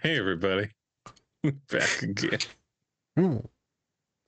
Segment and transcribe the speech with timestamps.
[0.00, 0.70] Hey, everybody.
[1.72, 2.38] Back again.
[3.16, 3.38] Hmm.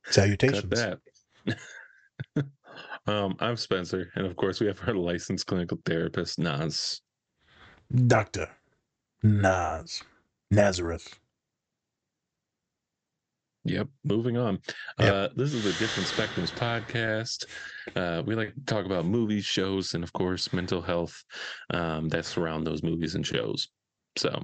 [0.04, 0.62] Salutations.
[0.62, 0.98] Got
[1.46, 2.46] that.
[3.07, 4.11] um, I'm Spencer.
[4.17, 7.02] And of course, we have our licensed clinical therapist, Naz.
[8.06, 8.48] Doctor
[9.23, 10.02] Nas
[10.51, 11.20] Nazareth.
[13.64, 13.89] Yep.
[14.02, 14.59] Moving on.
[14.98, 15.14] Yep.
[15.14, 17.45] Uh, this is the Different Spectrums podcast.
[17.95, 21.23] Uh, we like to talk about movies, shows, and of course, mental health
[21.73, 23.68] um, that surround those movies and shows.
[24.16, 24.43] So,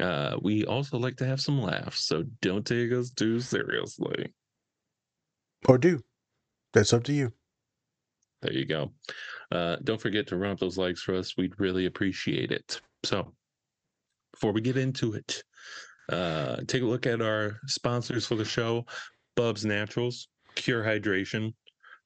[0.00, 2.00] uh, we also like to have some laughs.
[2.00, 4.32] So, don't take us too seriously.
[5.68, 6.00] Or do.
[6.72, 7.32] That's up to you.
[8.42, 8.92] There you go.
[9.50, 11.36] Uh, don't forget to run up those likes for us.
[11.36, 12.80] We'd really appreciate it.
[13.04, 13.32] So,
[14.32, 15.42] before we get into it,
[16.10, 18.84] uh, take a look at our sponsors for the show
[19.34, 21.54] Bubs Naturals, Cure Hydration.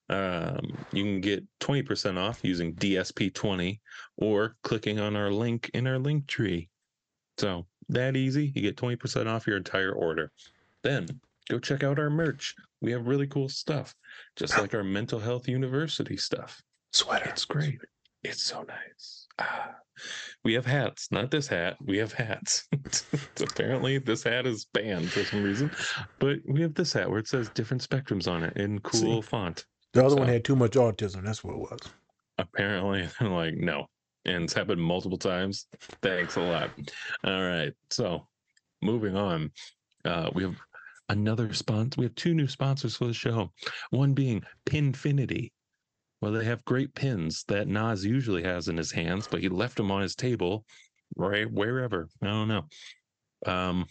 [0.09, 3.79] Um, you can get 20% off using DSP20
[4.17, 6.69] or clicking on our link in our link tree.
[7.39, 8.53] So, that easy.
[8.55, 10.33] You get 20% off your entire order.
[10.83, 11.07] Then
[11.49, 12.55] go check out our merch.
[12.81, 13.95] We have really cool stuff,
[14.37, 16.63] just like our mental health university stuff.
[16.93, 17.29] Sweater.
[17.29, 17.79] It's great.
[18.23, 19.27] It's so nice.
[19.39, 19.75] Ah.
[20.45, 21.77] We have hats, not this hat.
[21.85, 22.67] We have hats.
[23.41, 25.71] Apparently, this hat is banned for some reason,
[26.19, 29.29] but we have this hat where it says different spectrums on it in cool See.
[29.29, 29.67] font.
[29.93, 31.25] The other one had too much autism.
[31.25, 31.81] That's what it was.
[32.39, 33.87] Apparently, they're like, no.
[34.25, 35.67] And it's happened multiple times.
[36.03, 36.71] Thanks a lot.
[37.25, 37.73] All right.
[37.91, 38.27] So,
[38.83, 39.51] moving on,
[40.05, 40.57] uh, we have
[41.09, 41.99] another sponsor.
[41.99, 43.51] We have two new sponsors for the show.
[43.91, 45.53] One being Pinfinity.
[46.21, 49.77] Well, they have great pins that Nas usually has in his hands, but he left
[49.77, 50.67] them on his table,
[51.17, 52.09] right wherever.
[52.23, 52.65] I don't know.
[53.47, 53.87] Um,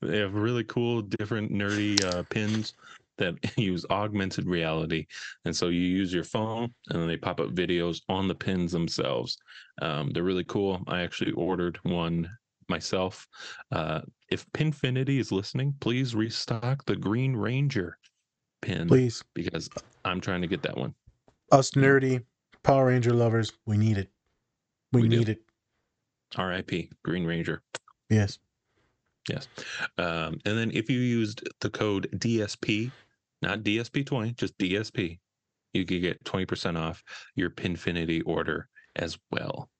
[0.00, 2.74] they have really cool, different, nerdy uh, pins
[3.18, 5.06] that use augmented reality,
[5.44, 8.72] and so you use your phone, and then they pop up videos on the pins
[8.72, 9.36] themselves.
[9.80, 10.80] Um, they're really cool.
[10.86, 12.28] I actually ordered one
[12.68, 13.26] myself.
[13.70, 17.98] Uh, if Pinfinity is listening, please restock the Green Ranger
[18.62, 19.22] pin Please.
[19.34, 19.68] because
[20.04, 20.94] I'm trying to get that one.
[21.50, 22.22] Us nerdy
[22.62, 24.08] Power Ranger lovers, we need it.
[24.92, 25.18] We, We do.
[25.18, 25.42] need it.
[26.36, 26.90] R.I.P.
[27.04, 27.62] Green Ranger.
[28.08, 28.38] Yes.
[29.28, 29.48] Yes.
[29.98, 32.90] Um, and then if you used the code DSP,
[33.40, 35.18] not DSP20, just DSP,
[35.72, 37.02] you could get 20% off
[37.34, 39.70] your Pinfinity order as well.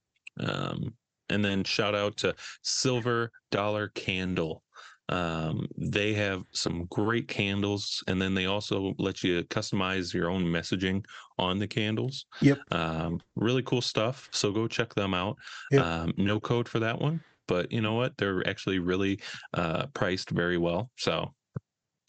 [0.40, 0.94] Um,
[1.28, 4.62] and then shout out to Silver Dollar Candle.
[5.08, 10.44] Um, they have some great candles, and then they also let you customize your own
[10.44, 11.04] messaging
[11.38, 12.24] on the candles.
[12.40, 12.58] Yep.
[12.70, 14.28] Um, really cool stuff.
[14.32, 15.36] So go check them out.
[15.70, 15.84] Yep.
[15.84, 18.16] Um, no code for that one, but you know what?
[18.16, 19.20] They're actually really
[19.52, 20.90] uh, priced very well.
[20.96, 21.34] So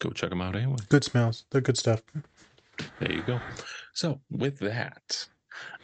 [0.00, 0.78] go check them out anyway.
[0.88, 1.44] Good smells.
[1.50, 2.00] They're good stuff.
[2.98, 3.38] There you go.
[3.92, 5.28] So with that,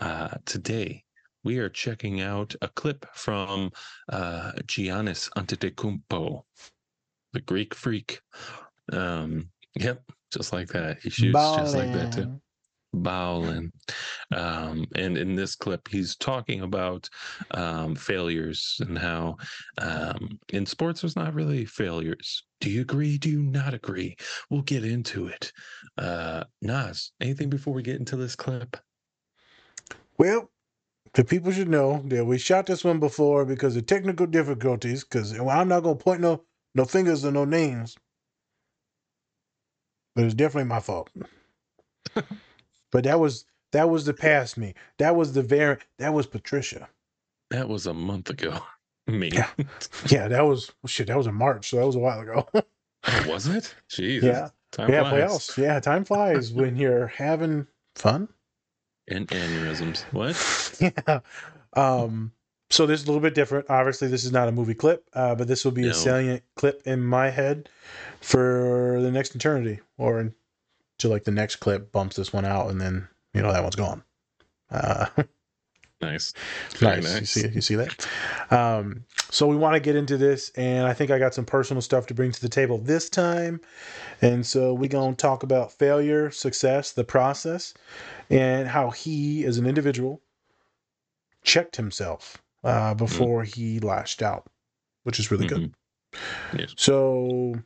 [0.01, 1.05] uh, today
[1.45, 3.71] we are checking out a clip from
[4.09, 6.43] uh, Giannis Antetokounmpo,
[7.35, 8.23] the Greek freak.
[8.91, 11.01] Um, yep, just like that.
[11.03, 12.41] He shoots just like that too.
[12.93, 13.73] Bowlin.
[14.35, 17.09] Um, and in this clip, he's talking about
[17.53, 19.37] um, failures and how
[19.79, 22.45] um, in sports there's not really failures.
[22.61, 23.19] Do you agree?
[23.19, 24.17] Do you not agree?
[24.51, 25.53] We'll get into it.
[25.97, 28.77] Uh, Nas, anything before we get into this clip?
[30.19, 30.51] Well,
[31.15, 35.05] the people should know that we shot this one before because of technical difficulties.
[35.05, 37.97] Because I'm not gonna point no no fingers or no names,
[40.15, 41.11] but it's definitely my fault.
[42.93, 44.75] but that was that was the past me.
[44.99, 46.89] That was the very that was Patricia.
[47.51, 48.61] That was a month ago.
[49.07, 49.31] Me.
[49.33, 49.49] Yeah.
[50.07, 51.09] Yeah, that was shit.
[51.09, 52.47] That was in March, so that was a while ago.
[53.09, 53.75] Oh, was it?
[53.89, 54.21] Jeez.
[54.23, 55.09] yeah, Time yeah.
[55.09, 55.23] flies.
[55.23, 55.57] Else?
[55.59, 58.29] Yeah, time flies when you're having fun.
[59.09, 60.03] And aneurysms.
[60.13, 60.37] What?
[61.09, 61.21] yeah.
[61.73, 62.33] Um,
[62.69, 63.71] so this is a little bit different.
[63.71, 65.89] Obviously, this is not a movie clip, uh, but this will be No.
[65.91, 67.71] a salient clip in my head
[68.21, 70.35] for the next eternity, or
[71.01, 73.77] until like the next clip bumps this one out, and then you know that one's
[73.77, 74.05] gone.
[74.71, 75.07] Uh,
[76.03, 76.33] Nice.
[76.79, 77.21] Very nice.
[77.21, 78.07] You see, you see that.
[78.51, 81.83] Um, so we want to get into this, and I think I got some personal
[81.83, 83.61] stuff to bring to the table this time.
[84.23, 87.75] And so we're gonna talk about failure, success, the process,
[88.31, 90.23] and how he, as an individual,
[91.45, 94.47] checked himself uh, before he lashed out,
[95.03, 95.71] which is really good.
[96.15, 96.59] Mhm.
[96.59, 96.73] Yes.
[96.79, 97.57] So,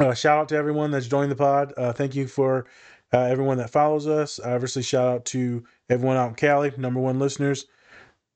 [0.00, 1.72] uh, shout out to everyone that's joined the pod.
[1.76, 2.66] Uh, thank you for
[3.12, 4.40] uh, everyone that follows us.
[4.40, 7.66] Obviously, shout out to everyone out in Cali, number one listeners,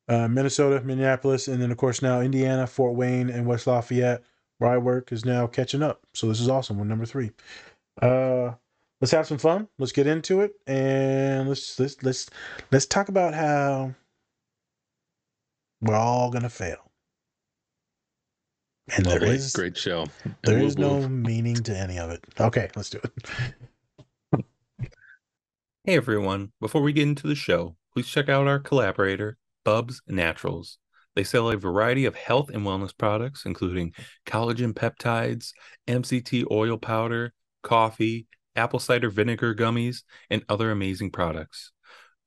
[0.08, 4.22] uh, Minnesota, Minneapolis, and then, of course, now Indiana, Fort Wayne, and West Lafayette,
[4.58, 6.02] where I work, is now catching up.
[6.14, 6.78] So, this is awesome.
[6.78, 7.30] We're number three.
[8.02, 8.52] Uh,
[9.00, 9.68] let's have some fun.
[9.78, 12.28] Let's get into it, and let's let's let's
[12.72, 13.94] let's talk about how
[15.80, 16.90] we're all gonna fail.
[18.88, 19.36] And oh, there Lovely.
[19.36, 20.06] is great show.
[20.44, 21.08] there And is no woof.
[21.08, 22.22] meaning to any of it.
[22.38, 24.44] Okay, let's do it.
[25.84, 30.78] Hey everyone, before we get into the show, please check out our collaborator, Bubs Naturals.
[31.14, 33.92] They sell a variety of health and wellness products, including
[34.26, 35.52] collagen peptides,
[35.86, 37.32] MCT oil powder,
[37.62, 38.26] coffee,
[38.56, 41.70] apple cider vinegar gummies, and other amazing products.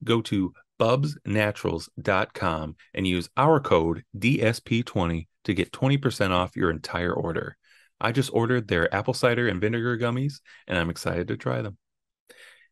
[0.03, 7.55] Go to bubsnaturals.com and use our code DSP20 to get 20% off your entire order.
[8.01, 11.77] I just ordered their apple cider and vinegar gummies, and I'm excited to try them.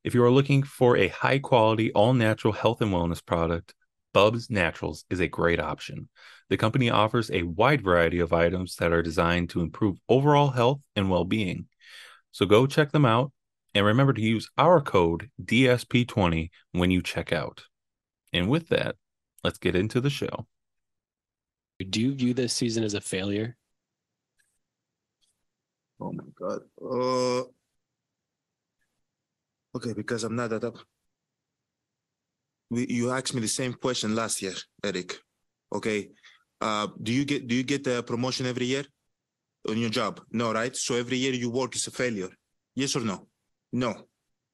[0.04, 3.74] If you are looking for a high quality, all natural health and wellness product,
[4.14, 6.10] Bubs Naturals is a great option.
[6.50, 10.82] The company offers a wide variety of items that are designed to improve overall health
[10.98, 11.68] and well being.
[12.32, 13.32] So go check them out
[13.74, 17.64] and remember to use our code DSP20 when you check out.
[18.34, 18.98] And with that,
[19.46, 20.46] let's get into the show.
[21.80, 23.58] Do you view this season as a failure?
[26.00, 26.62] Oh my god.
[26.82, 27.44] Uh,
[29.76, 30.78] okay, because I'm not that up.
[32.72, 35.18] You asked me the same question last year, Eric.
[35.74, 36.10] Okay.
[36.60, 38.86] Uh, do you get do you get a promotion every year
[39.70, 40.22] on your job?
[40.32, 40.76] No, right?
[40.76, 42.30] So every year you work is a failure.
[42.76, 43.28] Yes or no?
[43.72, 44.08] No.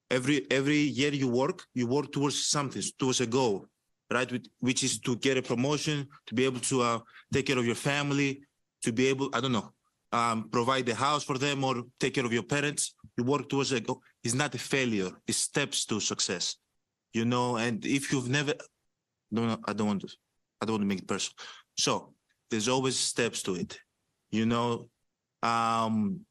[0.09, 3.67] Every every year you work, you work towards something, towards a goal,
[4.11, 4.31] right?
[4.59, 6.99] Which, is to get a promotion, to be able to uh,
[7.33, 8.41] take care of your family,
[8.83, 9.71] to be able, I don't know,
[10.11, 12.95] um, provide the house for them or take care of your parents.
[13.17, 14.01] You work towards a goal.
[14.23, 15.11] It's not a failure.
[15.27, 16.57] It's steps to success.
[17.13, 18.53] You know, and if you've never,
[19.31, 20.09] no, I don't want to,
[20.61, 21.35] I don't want to make it personal.
[21.77, 22.13] So
[22.49, 23.79] there's always steps to it.
[24.31, 24.89] You know,
[25.43, 26.21] um,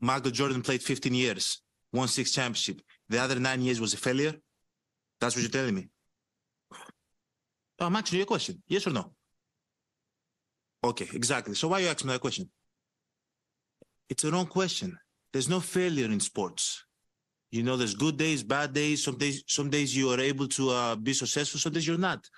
[0.00, 1.60] Michael Jordan played 15 years,
[1.92, 2.80] won six championship.
[3.08, 4.34] The other nine years was a failure.
[5.20, 5.88] That's what you're telling me.
[7.78, 8.62] Oh, I'm asking you a question.
[8.66, 9.12] Yes or no?
[10.84, 11.54] Okay, exactly.
[11.54, 12.48] So why are you asking me that question?
[14.08, 14.98] It's a wrong question.
[15.32, 16.84] There's no failure in sports.
[17.50, 19.04] You know, there's good days, bad days.
[19.04, 21.60] Some days, some days you are able to uh, be successful.
[21.60, 22.28] Some days you're not.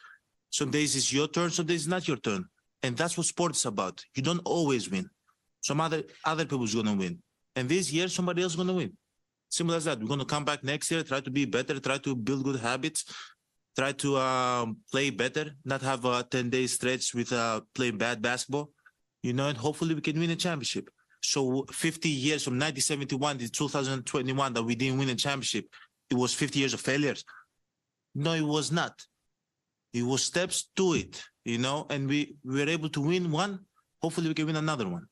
[0.51, 1.51] Some days it's your turn.
[1.51, 2.45] Some days it's not your turn.
[2.83, 4.03] And that's what sports is about.
[4.15, 5.09] You don't always win.
[5.61, 7.19] Some other other people's gonna win.
[7.57, 8.97] And this year, somebody else is gonna win.
[9.49, 10.01] Simple as that.
[10.01, 13.05] We're gonna come back next year, try to be better, try to build good habits,
[13.77, 18.21] try to um, play better, not have a 10 day stretch with uh, playing bad
[18.21, 18.71] basketball,
[19.23, 20.91] you know, and hopefully we can win a championship.
[21.23, 25.67] So 50 years from 1971 to 2021 that we didn't win a championship,
[26.09, 27.25] it was 50 years of failures.
[28.15, 29.01] No, it was not.
[29.93, 33.61] It was steps to it, you know, and we, we were able to win one.
[34.03, 35.07] Hopefully we can win another one.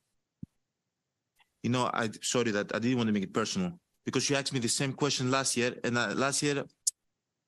[1.62, 3.72] You know, I sorry that I didn't want to make it personal
[4.04, 6.64] because you asked me the same question last year, and uh, last year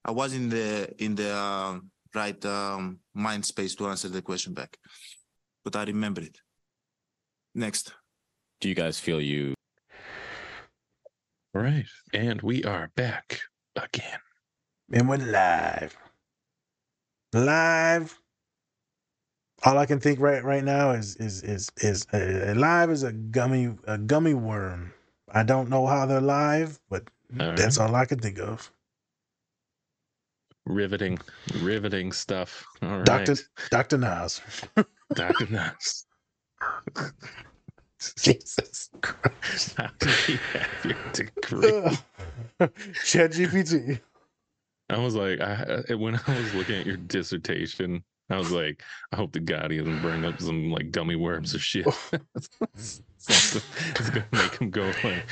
[0.05, 1.79] I was in the in the uh,
[2.15, 4.77] right um, mind space to answer the question back,
[5.65, 6.39] but I remember it.
[7.55, 7.93] Next.
[8.61, 9.55] Do you guys feel you
[11.55, 11.87] All right.
[12.13, 13.41] And we are back
[13.77, 14.21] again.
[14.93, 15.97] And we're live.
[17.33, 18.19] Live.
[19.65, 23.13] All I can think right right now is is is is uh, live is a
[23.13, 24.93] gummy a gummy worm.
[25.33, 27.05] I don't know how they're live, but
[27.39, 27.89] All that's right.
[27.89, 28.71] all I can think of.
[30.71, 31.19] Riveting,
[31.61, 32.69] riveting stuff.
[32.83, 33.05] All right.
[33.05, 33.37] Doctor
[33.71, 34.41] Doctor Nas.
[35.15, 35.47] Dr.
[35.51, 36.07] Nas.
[38.19, 39.75] Jesus Christ.
[39.77, 41.99] How did he have your degree?
[43.05, 44.01] Chat GPT.
[44.89, 49.17] I was like, I when I was looking at your dissertation, I was like, I
[49.17, 51.87] hope to God he doesn't bring up some like gummy worms or shit.
[51.87, 52.11] Oh.
[53.19, 53.63] Something
[53.95, 55.29] that's gonna make him go like,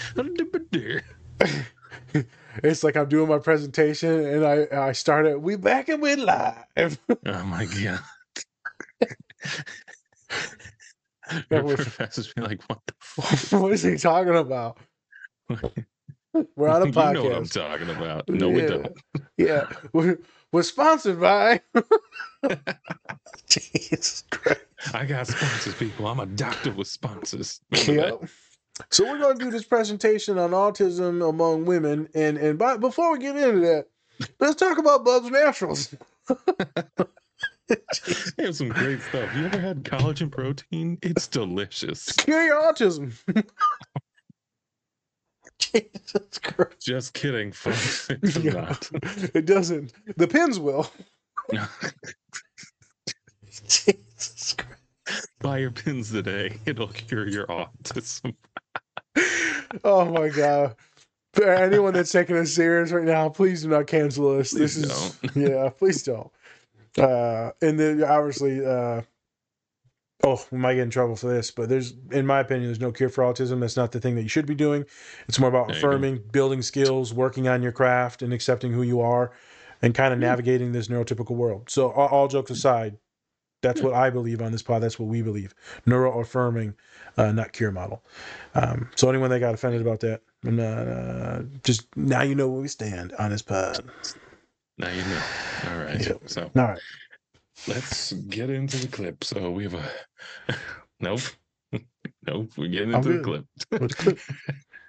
[2.65, 6.99] It's like I'm doing my presentation and I I started we back and we live.
[7.27, 8.01] oh my god.
[11.51, 13.61] Your was- professors be like, what the fuck?
[13.61, 14.79] what is he talking about?
[16.57, 17.13] We're on a you podcast.
[17.15, 18.29] know what I'm talking about.
[18.29, 18.67] No, we Yeah.
[18.69, 18.93] don't.
[19.39, 20.19] Yeah, we're,
[20.53, 21.61] we're sponsored by.
[23.49, 24.61] Jesus Christ.
[24.95, 26.07] I got sponsors, people.
[26.07, 27.61] I'm a doctor with sponsors.
[27.73, 28.31] Remember that?
[28.79, 28.87] Yep.
[28.91, 33.13] So we're going to do this presentation on autism among women, and and by, before
[33.13, 33.87] we get into that,
[34.41, 35.95] let's talk about Bubs Naturals.
[38.37, 39.35] They have some great stuff.
[39.35, 40.99] You ever had collagen protein?
[41.03, 42.13] It's delicious.
[42.17, 43.13] Cure your autism.
[45.59, 46.81] Jesus Christ.
[46.81, 48.09] Just kidding, folks.
[48.11, 48.53] It's Yeah.
[48.53, 48.91] not.
[49.35, 49.93] It doesn't.
[50.17, 50.91] The pins will.
[53.69, 54.78] Jesus Christ.
[55.41, 56.59] Buy your pins today.
[56.67, 58.35] It'll cure your autism.
[59.85, 60.77] Oh my god.
[61.35, 64.53] For anyone that's taking us serious right now, please do not cancel us.
[64.53, 66.31] Please this is yeah, please don't.
[66.97, 69.03] Uh and then obviously uh
[70.25, 72.93] oh, we might get in trouble for this, but there's, in my opinion, there's no
[72.93, 73.61] cure for autism.
[73.61, 74.85] That's not the thing that you should be doing.
[75.29, 75.89] It's more about There you go.
[75.89, 79.33] affirming, building skills, working on your craft, and accepting who you are,
[79.83, 81.71] and kind of navigating this neurotypical world.
[81.71, 82.97] So, all, all jokes aside,
[83.63, 84.83] that's what I believe on this pod.
[84.83, 85.55] That's what we believe.
[85.87, 86.75] Neuro affirming,
[87.17, 88.03] uh, not cure model.
[88.55, 92.61] Um, so, anyone that got offended about that, and, uh, just now you know where
[92.63, 93.85] we stand on this pod.
[94.79, 95.21] Now you know.
[95.73, 96.07] All right.
[96.07, 96.21] Yep.
[96.27, 96.81] So All right.
[97.67, 99.25] let's get into the clip.
[99.25, 100.55] So we have a
[101.01, 101.21] nope.
[102.27, 102.51] nope.
[102.57, 103.45] We're getting into the clip.
[103.71, 104.19] The clip?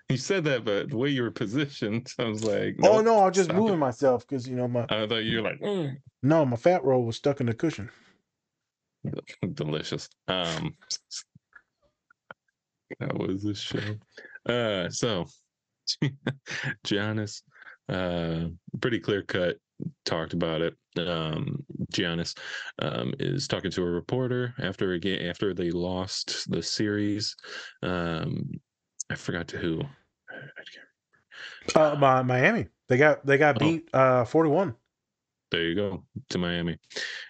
[0.09, 3.25] you said that, but the way you were positioned, I was like, Oh no, I
[3.27, 3.77] was just moving it.
[3.77, 7.03] myself because you know my I thought you were like, "Mm." no, my fat roll
[7.03, 7.89] was stuck in the cushion.
[9.53, 10.09] delicious.
[10.27, 10.75] Um,
[12.99, 13.95] that was the show.
[14.51, 15.25] Uh, so
[16.85, 17.41] Giannis,
[17.87, 18.49] uh,
[18.81, 19.57] pretty clear cut,
[20.05, 20.75] talked about it.
[20.97, 21.63] Um,
[21.93, 22.37] Giannis
[22.79, 27.35] um, is talking to a reporter after a game after they lost the series.
[27.83, 28.49] Um,
[29.09, 29.81] I forgot to who.
[30.29, 32.67] I can't Uh, my, Miami.
[32.87, 33.59] They got they got Oh.
[33.59, 34.75] beat uh 41.
[35.51, 36.77] There you go to Miami.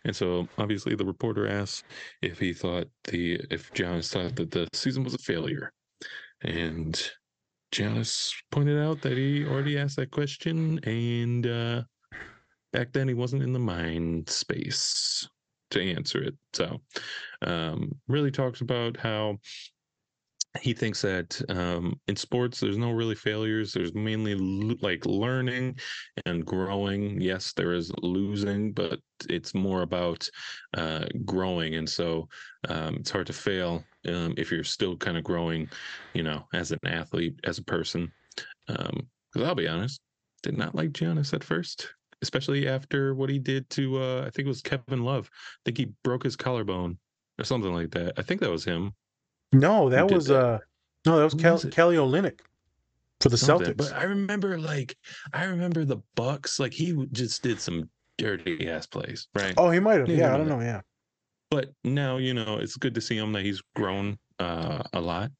[0.05, 1.85] And so obviously the reporter asked
[2.21, 5.71] if he thought the if Giannis thought that the season was a failure.
[6.41, 7.01] And
[7.71, 11.83] Giannis pointed out that he already asked that question and uh
[12.71, 15.27] back then he wasn't in the mind space
[15.71, 16.35] to answer it.
[16.53, 16.81] So
[17.41, 19.37] um really talks about how
[20.61, 25.77] he thinks that um, in sports there's no really failures there's mainly l- like learning
[26.25, 27.21] and growing.
[27.21, 30.27] Yes there is losing but it's more about
[30.75, 32.27] uh, growing and so
[32.67, 35.69] um, it's hard to fail um, if you're still kind of growing
[36.13, 38.11] you know as an athlete as a person.
[38.67, 40.01] Because i'll be honest
[40.41, 44.45] did not like Giannis at first especially after what he did to uh, i think
[44.45, 45.29] it was kevin love.
[45.31, 46.97] I think he broke his collarbone
[47.37, 48.13] or something like that.
[48.17, 48.93] I think that was him
[49.51, 50.45] No, that was that?
[50.45, 50.59] uh
[51.05, 51.73] no, that was was?
[51.73, 52.39] Kelly Olynyk
[53.19, 53.73] for the something.
[53.73, 53.77] Celtics.
[53.77, 54.95] But I remember like
[55.33, 56.59] I remember the Bucks.
[56.59, 59.53] Like he just did some dirty ass plays, right?
[59.57, 60.09] oh, he might have.
[60.09, 60.61] Yeah, Yeah, yeah, I don't know.
[60.61, 60.81] Yeah.
[61.49, 65.31] But now you know it's good to see him that he's grown uh, a lot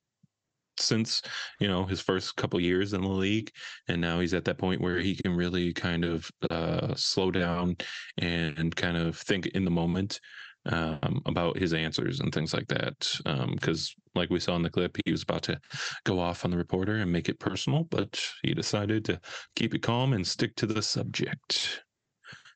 [0.80, 1.22] since
[1.60, 3.52] you know his first couple years in the league,
[3.88, 7.78] and now he's at that point where he can really kind of uh, slow down
[8.18, 10.20] and kind of think in the moment
[10.66, 13.10] um, about his answers and things like that.
[13.54, 15.60] Because, like we saw in the clip, he was about to
[16.06, 19.20] go off on the reporter and make it personal, but he decided to
[19.56, 21.84] keep it calm and stick to the subject.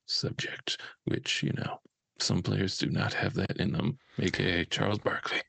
[0.06, 1.80] Subject, which you know,
[2.20, 5.42] some players do not have that in them, aka Charles Barkley,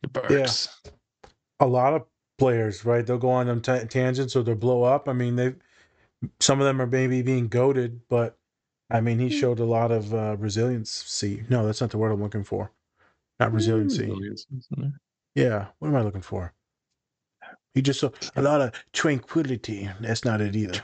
[0.00, 0.68] the Barks.
[0.82, 1.30] Yeah.
[1.60, 2.04] A lot of
[2.38, 3.06] players, right?
[3.06, 5.10] They'll go on them ta tangents or they'll blow up.
[5.10, 5.54] I mean, they
[6.40, 8.37] some of them are maybe being goaded, but
[8.90, 11.44] I mean, he showed a lot of uh, resiliency.
[11.50, 12.72] No, that's not the word I'm looking for.
[13.38, 14.06] Not resiliency.
[14.06, 15.00] Resilience, isn't there?
[15.34, 15.66] Yeah.
[15.78, 16.52] What am I looking for?
[17.74, 19.88] He just saw a lot of tranquility.
[20.00, 20.80] That's not it either.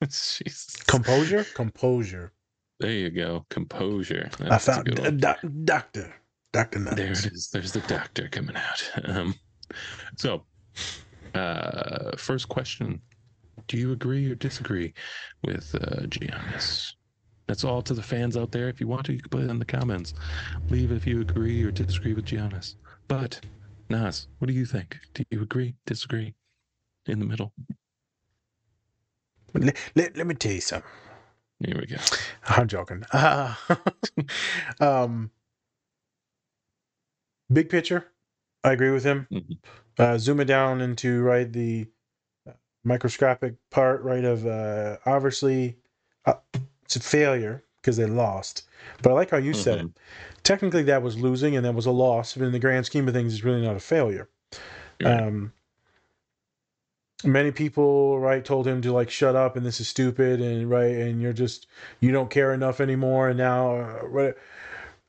[0.04, 0.76] Jesus.
[0.86, 1.44] Composure?
[1.54, 2.32] Composure.
[2.78, 3.44] There you go.
[3.50, 4.30] Composure.
[4.40, 5.16] I That's a found good a one.
[5.18, 6.14] doc- doctor.
[6.52, 7.26] Doctor There Nuts.
[7.26, 7.50] it is.
[7.52, 8.90] There's the doctor coming out.
[9.04, 9.34] Um,
[10.16, 10.44] so,
[11.34, 13.00] uh, first question:
[13.68, 14.94] Do you agree or disagree
[15.44, 16.94] with uh, Giannis?
[17.50, 18.68] That's all to the fans out there.
[18.68, 20.14] If you want to, you can put it in the comments.
[20.68, 22.76] Leave if you agree or disagree with Giannis.
[23.08, 23.40] But
[23.88, 24.96] Nas, what do you think?
[25.14, 25.74] Do you agree?
[25.84, 26.32] Disagree?
[27.06, 27.52] In the middle.
[29.54, 30.88] Let, let, let me tell you something.
[31.64, 31.96] Here we go.
[32.48, 33.04] I'm joking.
[33.12, 33.54] Uh,
[34.80, 35.32] um,
[37.52, 38.06] big picture,
[38.64, 39.26] I agree with him.
[39.32, 39.58] Mhm.
[39.98, 41.88] Uh, zoom it down into right the
[42.84, 45.78] microscopic part, right of uh, obviously
[46.26, 46.34] uh,
[46.96, 48.64] it's a failure because they lost.
[49.00, 49.86] But I like how you said it.
[50.42, 52.34] Technically, that was losing and that was a loss.
[52.34, 54.28] But in the grand scheme of things, it's really not a failure.
[55.00, 55.20] Right.
[55.20, 55.52] Um,
[57.22, 60.96] many people right told him to like shut up and this is stupid and right
[60.96, 61.66] and you're just
[62.00, 64.38] you don't care enough anymore and now uh, what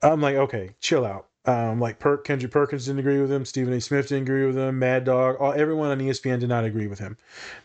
[0.02, 3.72] i'm like okay chill out um like Perk, kendrick perkins didn't agree with him stephen
[3.72, 6.88] a smith didn't agree with him mad dog all, everyone on espn did not agree
[6.88, 7.18] with him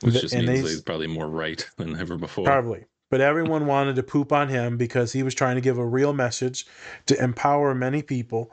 [0.03, 2.45] Which just and means they- he's probably more right than ever before.
[2.45, 2.85] Probably.
[3.11, 6.13] But everyone wanted to poop on him because he was trying to give a real
[6.13, 6.67] message
[7.07, 8.51] to empower many people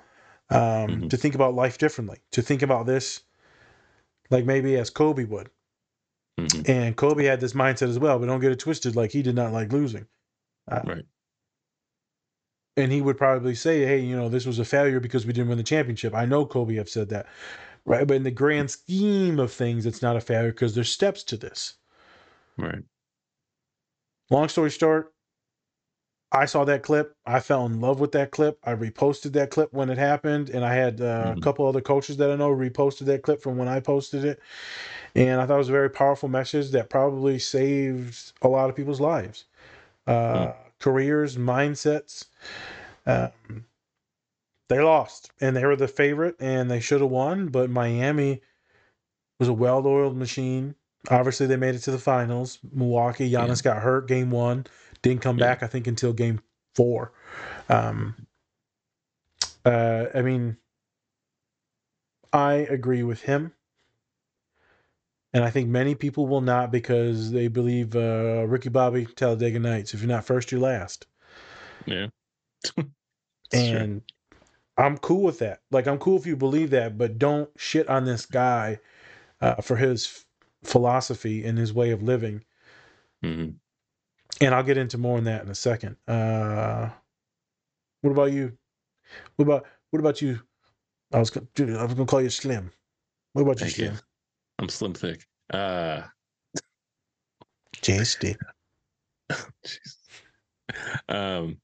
[0.50, 1.10] um, Mhm.
[1.10, 3.22] to think about life differently, to think about this
[4.30, 5.50] like maybe as Kobe would.
[6.40, 6.68] Mhm.
[6.70, 8.96] And Kobe had this mindset as well, but don't get it twisted.
[8.96, 10.06] Like he did not like losing.
[10.68, 11.06] Uh, Right.
[12.76, 15.50] And he would probably say, hey, you know, this was a failure because we didn't
[15.50, 16.14] win the championship.
[16.16, 17.28] I know Kobe have said that.
[17.86, 18.08] Right.
[18.08, 21.38] But in the grand scheme of things, it's not a failure because there's steps to
[21.38, 21.76] this.
[22.58, 22.84] Right.
[24.34, 25.14] Long story short,
[26.32, 27.16] I saw that clip.
[27.26, 28.60] I fell in love with that clip.
[28.64, 31.38] I reposted that clip when it happened, and I had uh, Mhm.
[31.38, 34.42] a couple other coaches that I know reposted that clip from when I posted it.
[35.16, 38.76] And I thought it was a very powerful message that probably saved a lot of
[38.76, 39.46] people's lives,
[40.08, 42.26] uh, careers, mindsets.
[43.06, 43.66] Um,
[44.70, 47.50] they lost, and they were the favorite, and they should have won.
[47.50, 48.42] But Miami
[49.40, 50.76] was a well-oiled machine.
[51.10, 52.60] Obviously, they made it to the finals.
[52.74, 54.66] Milwaukee, Giannis got hurt game one,
[55.02, 55.48] didn't come Yeah.
[55.48, 55.64] back.
[55.64, 56.42] I think until game
[56.76, 57.12] four.
[57.70, 58.16] Um,
[59.66, 60.58] uh, I mean,
[62.34, 63.54] I agree with him,
[65.34, 69.94] and I think many people will not because they believe uh, Ricky Bobby Talladega Nights.
[69.94, 71.08] If you're not first, you're last.
[71.86, 72.08] Yeah.
[73.52, 73.80] It's true.
[73.80, 74.02] and
[74.78, 75.62] I'm cool with that.
[75.72, 78.80] Like I'm cool if you believe that, but don't shit on this guy
[79.42, 80.26] uh, for his
[80.64, 82.44] philosophy and his way of living.
[83.24, 83.56] Mhm.
[84.42, 85.96] And I'll get into more on that in a second.
[86.08, 86.90] Uh,
[88.02, 88.58] what about you?
[89.36, 90.40] What about what about you?
[91.12, 92.72] I was gonna, I was gonna call you Slim.
[93.34, 93.86] What about you, Thank you.
[93.88, 94.00] Slim?
[94.60, 95.28] I'm slim thick.
[95.52, 96.04] Uh,
[97.78, 98.36] JSD.
[101.10, 101.60] Um,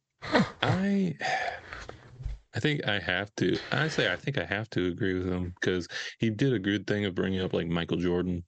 [0.61, 1.15] I,
[2.53, 3.57] I think I have to.
[3.71, 5.87] Honestly, I think I have to agree with him because
[6.19, 8.43] he did a good thing of bringing up like Michael Jordan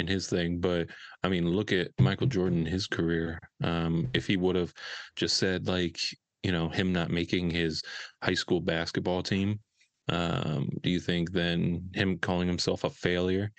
[0.00, 0.58] in his thing.
[0.58, 0.88] But
[1.22, 3.38] I mean, look at Michael Jordan, his career.
[3.62, 4.72] Um, if he would have
[5.14, 6.00] just said like,
[6.42, 7.82] you know, him not making his
[8.22, 9.60] high school basketball team.
[10.08, 13.52] Um, do you think then him calling himself a failure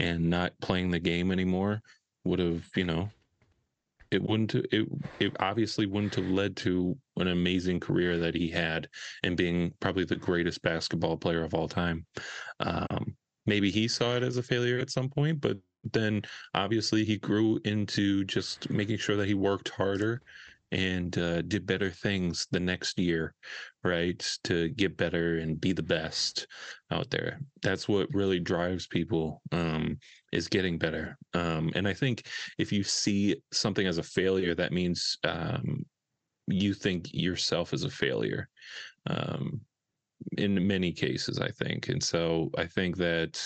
[0.00, 1.82] and not playing the game anymore
[2.24, 3.10] would have, you know,
[4.10, 4.88] it wouldn't it
[5.20, 8.88] it obviously wouldn't have led to an amazing career that he had
[9.22, 12.06] and being probably the greatest basketball player of all time.
[12.60, 15.58] Um, maybe he saw it as a failure at some point, but
[15.92, 16.22] then
[16.54, 20.22] obviously he grew into just making sure that he worked harder
[20.70, 23.34] and uh, did better things the next year,
[23.84, 24.22] right?
[24.44, 26.46] To get better and be the best
[26.90, 27.40] out there.
[27.62, 29.98] That's what really drives people um,
[30.32, 31.16] is getting better.
[31.32, 32.26] Um, and I think
[32.58, 35.86] if you see something as a failure, that means um,
[36.46, 38.48] you think yourself as a failure.
[39.06, 39.60] Um,
[40.36, 43.40] in many cases, I think, and so I think that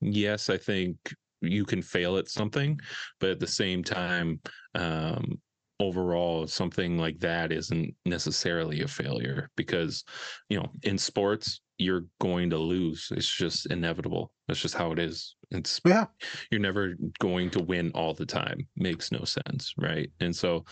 [0.00, 0.96] yes, I think
[1.40, 2.78] you can fail at something,
[3.18, 4.40] but at the same time,
[4.74, 5.40] um,
[5.78, 10.04] overall, something like that isn't necessarily a failure because,
[10.50, 13.08] you know, in sports, you're going to lose.
[13.12, 14.32] It's just inevitable.
[14.46, 15.36] That's just how it is.
[15.50, 16.06] It's Yeah.
[16.50, 18.68] you're never going to win all the time.
[18.76, 20.10] Makes no sense, right?
[20.20, 20.64] And so,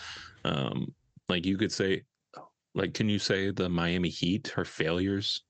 [0.45, 0.95] um,
[1.31, 2.03] like you could say,
[2.75, 5.43] like, can you say the Miami Heat are failures?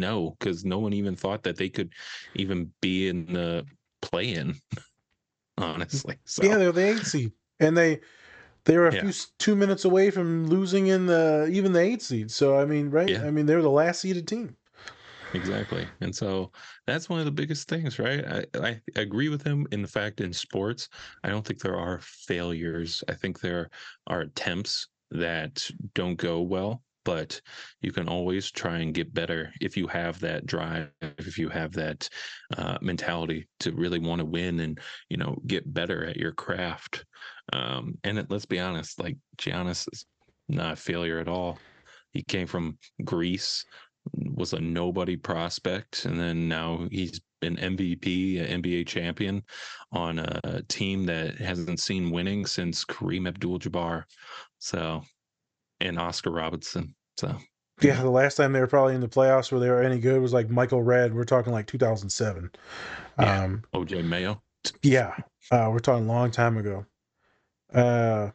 [0.00, 1.92] No, because no one even thought that they could
[2.34, 3.66] even be in the
[4.02, 4.54] play-in.
[5.58, 8.00] Honestly, so Yeah, they're the eight seed, and they
[8.64, 9.00] they were a Yeah.
[9.00, 12.30] few two minutes away from losing in the even the eight seed.
[12.32, 13.12] So I mean, right?
[13.12, 13.22] Yeah.
[13.22, 14.56] I mean, they were the last seeded team.
[15.34, 16.50] exactly and so
[16.86, 20.22] that's one of the biggest things right I, I agree with him in the fact
[20.22, 20.88] in sports
[21.22, 23.68] i don't think there are failures i think there
[24.06, 27.40] are attempts that don't go well but
[27.80, 31.72] you can always try and get better if you have that drive if you have
[31.72, 32.08] that
[32.56, 37.04] uh, mentality to really want to win and you know get better at your craft.
[37.52, 40.04] Um, and it, let's be honest like Giannis is
[40.48, 41.58] not a failure at all.
[42.12, 43.64] He came from greece
[44.14, 49.42] was a nobody prospect, and then now he's an MVP, an NBA champion
[49.92, 54.04] on a team that hasn't seen winning since Kareem Abdul-Jabbar,
[54.58, 55.02] so
[55.80, 56.94] and Oscar Robertson.
[57.16, 57.36] So
[57.80, 60.20] Yeah, the last time they were probably in the playoffs where they were any good
[60.20, 61.14] was like Michael Redd.
[61.14, 62.50] We're talking like 2007.
[63.18, 63.44] Yeah.
[63.44, 64.42] Um, OJ Mayo.
[64.82, 65.14] yeah,
[65.50, 66.86] uh, we're talking a long time ago.
[67.72, 68.30] Uh,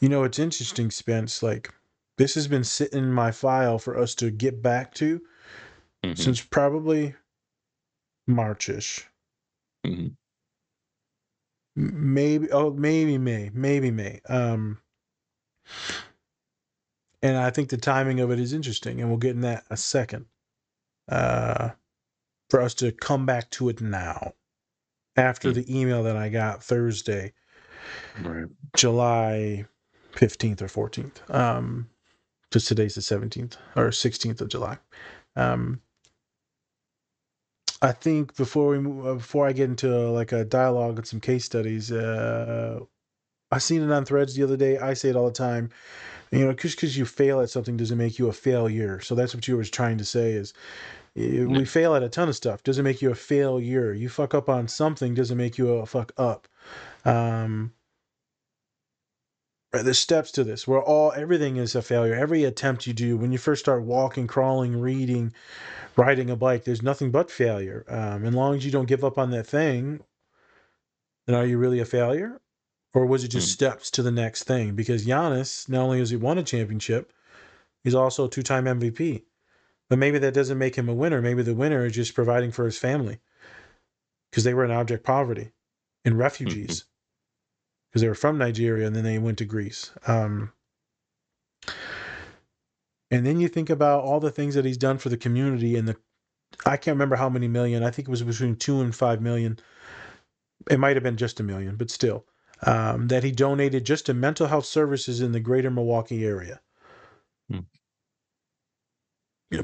[0.00, 1.42] you know, it's interesting, Spence.
[1.42, 1.70] Like,
[2.18, 5.20] this has been sitting in my file for us to get back to
[6.04, 7.14] Mhm, since probably
[8.28, 9.08] Marchish.
[9.86, 10.16] mhm.
[11.74, 14.20] Maybe, oh, maybe May, maybe May.
[14.28, 14.78] Um,
[17.22, 19.76] and I think the timing of it is interesting, and we'll get in that a
[19.76, 20.26] second.
[21.08, 21.70] Uh,
[22.50, 24.34] for us to come back to it now,
[25.16, 25.54] after Mm.
[25.54, 27.32] the email that I got Thursday,
[28.22, 28.46] Right.
[28.76, 29.66] July
[30.12, 31.22] fifteenth or fourteenth.
[31.30, 31.88] Um,
[32.50, 34.78] because today's the seventeenth or sixteenth of July.
[35.36, 35.82] Um,
[37.82, 41.20] I think before we move, uh, before I get into like a dialogue and some
[41.20, 42.80] case studies, uh,
[43.52, 44.78] I seen it on Threads the other day.
[44.78, 45.70] I say it all the time.
[46.32, 49.00] You know, just because you fail at something doesn't make you a failure.
[49.00, 50.54] So that's what you were trying to say is
[51.14, 53.92] eh, we fail at a ton of stuff doesn't make you a failure.
[53.92, 56.48] You fuck up on something doesn't make you a fuck up.
[57.04, 57.74] Um,
[59.72, 62.14] there's steps to this where all everything is a failure.
[62.14, 65.34] Every attempt you do when you first start walking, crawling, reading,
[65.96, 67.84] riding a bike, there's nothing but failure.
[67.88, 70.00] Um, as long as you don't give up on that thing,
[71.26, 72.40] then are you really a failure?
[72.94, 73.52] Or was it just Hmm.
[73.52, 74.74] steps to the next thing?
[74.74, 77.12] Because Giannis, not only has he won a championship,
[77.82, 79.24] he's also a two time MVP.
[79.88, 81.20] But maybe that doesn't make him a winner.
[81.20, 83.20] Maybe the winner is just providing for his family
[84.30, 85.52] because they were in object poverty
[86.04, 86.84] and refugees
[87.90, 89.90] because they were from Nigeria and then they went to Greece.
[90.06, 90.52] Um,
[93.10, 95.86] and then you think about all the things that he's done for the community and
[95.86, 95.96] the
[96.66, 97.82] I can't remember how many million.
[97.82, 99.58] I think it was between two and five million.
[100.70, 102.24] It might have been just a million, but still,
[102.66, 106.60] um, that he donated just to mental health services in the greater Milwaukee area.
[107.50, 107.60] Hmm.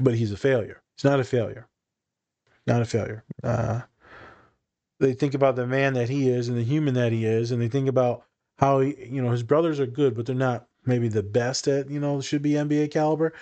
[0.01, 0.81] But he's a failure.
[0.95, 1.67] He's not a failure.
[2.67, 3.23] Not a failure.
[3.43, 3.81] Uh,
[4.99, 7.61] they think about the man that he is and the human that he is, and
[7.61, 8.25] they think about
[8.57, 11.89] how he, you know his brothers are good, but they're not maybe the best at
[11.89, 13.33] you know should be NBA caliber.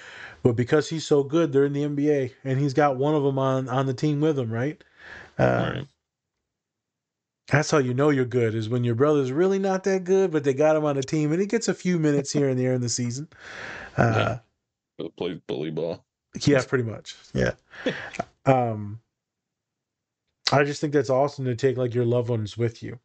[0.44, 3.40] But because he's so good, they're in the NBA, and he's got one of them
[3.40, 4.82] on on the team with him, right?
[5.40, 5.88] Uh, All right.
[7.50, 10.44] That's how you know you're good is when your brother's really not that good, but
[10.44, 12.74] they got him on the team, and he gets a few minutes here and there
[12.74, 13.30] in the season.
[13.96, 14.38] Uh,
[15.16, 16.04] Plays bully ball.
[16.46, 17.16] yeah, pretty much.
[17.34, 17.52] Yeah.
[18.46, 19.02] Um,
[20.54, 22.98] I just think that's awesome to take like your loved ones with you.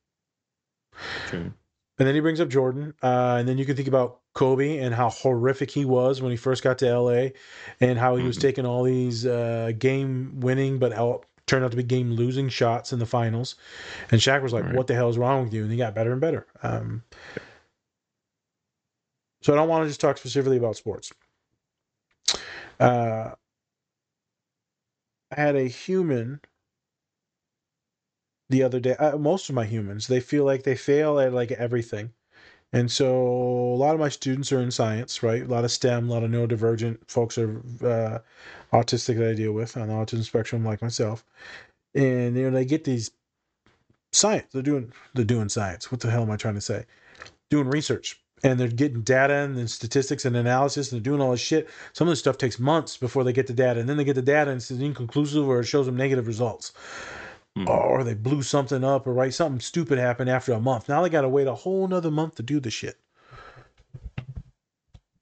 [1.26, 1.52] True.
[1.98, 4.94] And then he brings up Jordan, uh, and then you can think about Kobe and
[4.94, 7.30] how horrific he was when he first got to LA,
[7.80, 8.42] and how he was Mhm.
[8.42, 12.94] taking all these uh, game winning but out, turned out to be game losing shots
[12.94, 13.56] in the finals.
[14.10, 14.74] And Shaq was like, Right.
[14.74, 16.46] "What the hell is wrong with you?" And he got better and better.
[16.62, 17.02] Um,
[19.42, 21.12] so I don't want to just talk specifically about sports.
[22.80, 23.32] Uh,
[25.30, 26.40] I had a human
[28.48, 28.96] the other day.
[28.96, 32.14] Uh, most of my humans, they feel like they fail at like everything.
[32.72, 35.42] And so a lot of my students are in science, right?
[35.42, 38.18] A lot of STEM, a lot of neurodivergent folks are uh,
[38.72, 41.24] autistic that I deal with on the autism spectrum, like myself.
[41.94, 43.10] And you know they get these
[44.12, 44.46] science.
[44.52, 45.92] They're doing they're doing science.
[45.92, 46.86] What the hell am I trying to say?
[47.50, 48.18] Doing research.
[48.44, 51.68] And they're getting data and then statistics and analysis and they're doing all this shit.
[51.92, 53.78] Some of this stuff takes months before they get the data.
[53.78, 56.72] And then they get the data and it's inconclusive or it shows them negative results
[57.56, 57.68] Mhm.
[57.68, 60.88] or they blew something up or right something stupid happened after a month.
[60.88, 62.98] Now they got to wait a whole nother month to do the shit.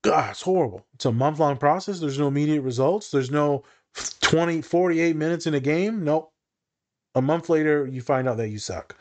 [0.02, 0.86] God, it's horrible.
[0.94, 2.00] It's a month long process.
[2.00, 3.10] There's no immediate results.
[3.10, 3.64] There's no
[4.20, 6.04] 20, 48 minutes in a game.
[6.04, 6.32] Nope.
[7.14, 8.96] A month later, you find out that you suck.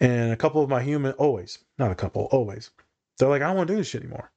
[0.00, 2.70] And a couple of my human, always, not a couple, always,
[3.18, 4.30] they're like, I don't want to do this shit anymore.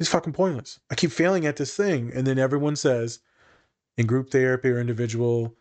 [0.00, 0.80] It's fucking pointless.
[0.90, 2.10] I keep failing at this thing.
[2.12, 3.20] And then everyone says
[3.96, 5.54] in group therapy or individual,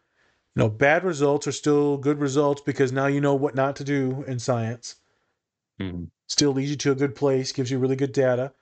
[0.55, 3.83] you know, bad results are still good results because now you know what not to
[3.83, 4.95] do in science.
[5.79, 6.11] Mhm.
[6.27, 8.53] Still leads you to a good place, gives you really good data.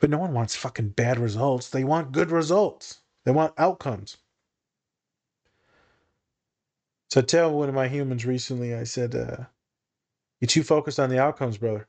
[0.00, 1.70] But no one wants fucking bad results.
[1.70, 3.00] They want good results.
[3.24, 4.18] They want outcomes.
[7.10, 9.44] So I tell one of my humans recently, I said, uh,
[10.40, 11.88] you're too focused on the outcomes, brother.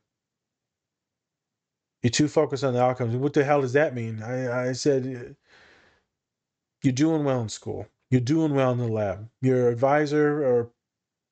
[2.03, 3.15] You're too focused on the outcomes.
[3.15, 4.23] What the hell does that mean?
[4.23, 5.33] I, I said, "Uh,
[6.83, 7.87] you're doing well in school.
[8.11, 9.29] You're doing well in the lab.
[9.41, 10.69] Your advisor or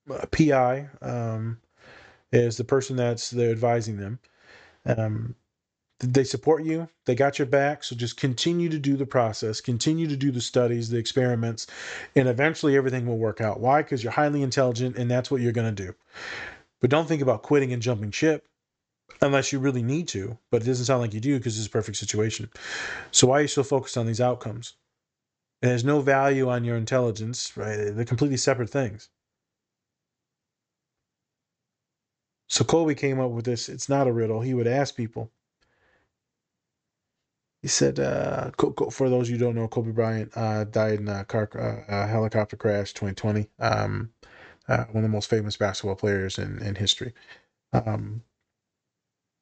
[0.10, 1.60] uh, PI um,
[2.32, 4.20] is the person that's they're advising them.
[4.86, 5.36] Um,
[6.00, 6.88] they support you.
[7.06, 7.84] They got your back.
[7.84, 9.60] So just continue to do the process.
[9.60, 11.68] Continue to do the studies, the experiments,
[12.16, 13.60] and eventually everything will work out.
[13.60, 13.82] Why?
[13.82, 15.94] Because you're highly intelligent, and that's what you're going to do.
[16.80, 18.48] But don't think about quitting and jumping ship
[19.22, 20.38] unless you really need to.
[20.50, 22.50] But it doesn't sound like you do because it's a perfect situation.
[23.12, 24.76] So why are you so focused on these outcomes?
[25.62, 27.78] It has no value on your intelligence, right?
[27.96, 29.10] They're completely separate things.
[32.50, 33.70] So Colby came up with this.
[33.70, 34.42] It's not a riddle.
[34.42, 35.32] He would ask people.
[37.62, 38.52] He said, uh,
[38.92, 42.58] for those you don't know, Kobe Bryant uh, died in a car uh, a helicopter
[42.58, 43.50] crash 2020.
[43.60, 44.12] Um,
[44.68, 47.14] uh, one of the most famous basketball players in, in history.
[47.74, 48.24] Um,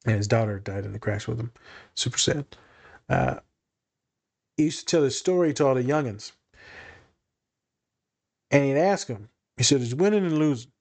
[0.06, 1.52] and his daughter died in the crash with him.
[1.94, 2.46] Super sad.
[4.58, 6.32] He used to tell his story to all the youngins.
[8.50, 10.72] And he'd ask them, he said, Is winning and losing?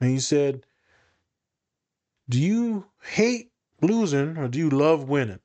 [0.00, 0.66] And he said,
[2.28, 5.40] Do you hate losing or do you love winning?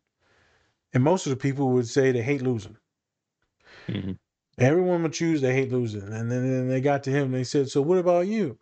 [0.93, 2.77] And most of the people would say they hate losing.
[3.89, 4.19] Mhm.
[4.59, 6.03] Everyone would choose they hate losing.
[6.03, 8.59] And then, then they got to him and they said, So what about you?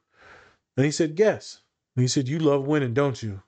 [0.78, 1.62] And he said, Guess.
[1.96, 3.44] And he said, You love winning, don't you?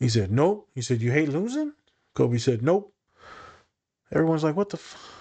[0.00, 0.70] He said, Nope.
[0.74, 1.74] He said, You hate losing?
[2.14, 2.94] Kobe said, Nope.
[4.12, 5.12] Everyone's like, What the f-?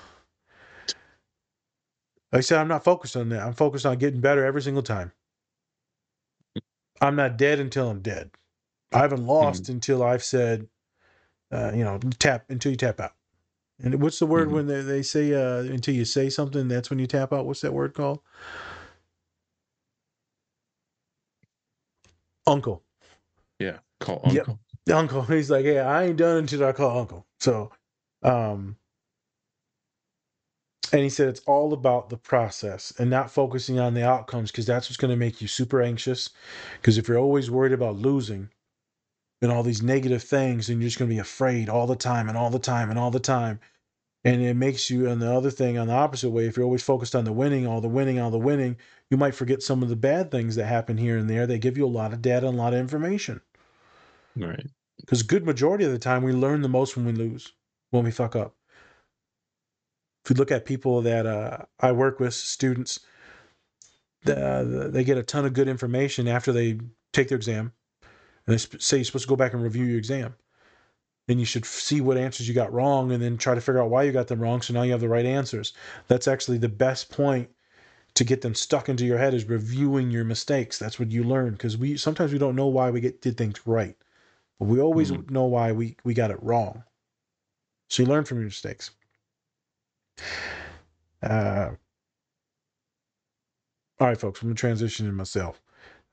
[2.34, 3.41] I said, I'm not focused on that.
[3.45, 5.13] I'm focused on getting better every single time.
[7.02, 8.32] I'm not dead until I'm dead.
[8.93, 10.67] I haven't lost until I've said,
[11.52, 13.13] uh, you know, tap until you tap out.
[13.84, 14.54] And what's the word Mhm.
[14.54, 16.67] when they, they say uh, until you say something?
[16.67, 17.45] That's when you tap out.
[17.45, 18.21] What's that word called?
[22.48, 22.84] Uncle.
[23.60, 23.80] Yeah.
[24.02, 24.50] Call Yep.
[24.50, 24.60] uncle.
[24.93, 25.24] Uncle.
[25.26, 27.28] He's like, hey, I ain't done until I call Uncle.
[27.39, 27.71] So,
[28.25, 28.77] um,
[30.91, 34.65] and he said it's all about the process and not focusing on the outcomes because
[34.65, 36.29] that's what's going to make you super anxious.
[36.81, 38.49] Because if you're always worried about losing
[39.41, 42.29] and all these negative things, then you're just going to be afraid all the time
[42.29, 43.59] and all the time and all the time.
[44.25, 46.83] And it makes you, and the other thing on the opposite way, if you're always
[46.83, 48.77] focused on the winning, all the winning, all the winning,
[49.09, 51.47] you might forget some of the bad things that happen here and there.
[51.47, 53.41] They give you a lot of data and a lot of information
[54.35, 54.67] Right.
[54.99, 57.53] because good majority of the time we learn the most when we lose
[57.95, 58.55] when we fuck up.
[60.23, 62.99] If you look at people that uh, i work with students
[64.23, 66.79] the, they get a ton of good information after they
[67.13, 67.73] take their exam.
[68.47, 70.36] And they say you're supposed to go back and review your exam.
[71.27, 73.89] Then you should see what answers you got wrong and then try to figure out
[73.89, 75.73] why you got them wrong so now you have the right answers.
[76.08, 77.49] That's actually the best point
[78.13, 80.77] to get them stuck into your head is reviewing your mistakes.
[80.77, 83.65] That's what you learn because we sometimes we don't know why we get did things
[83.65, 83.97] right.
[84.60, 85.29] But we always Mhm.
[85.31, 86.84] know why we, we got it wrong.
[87.89, 88.91] So you learn from your mistakes.
[91.21, 91.71] Uh,
[94.00, 95.62] all right, folks, I'm going to transition in myself.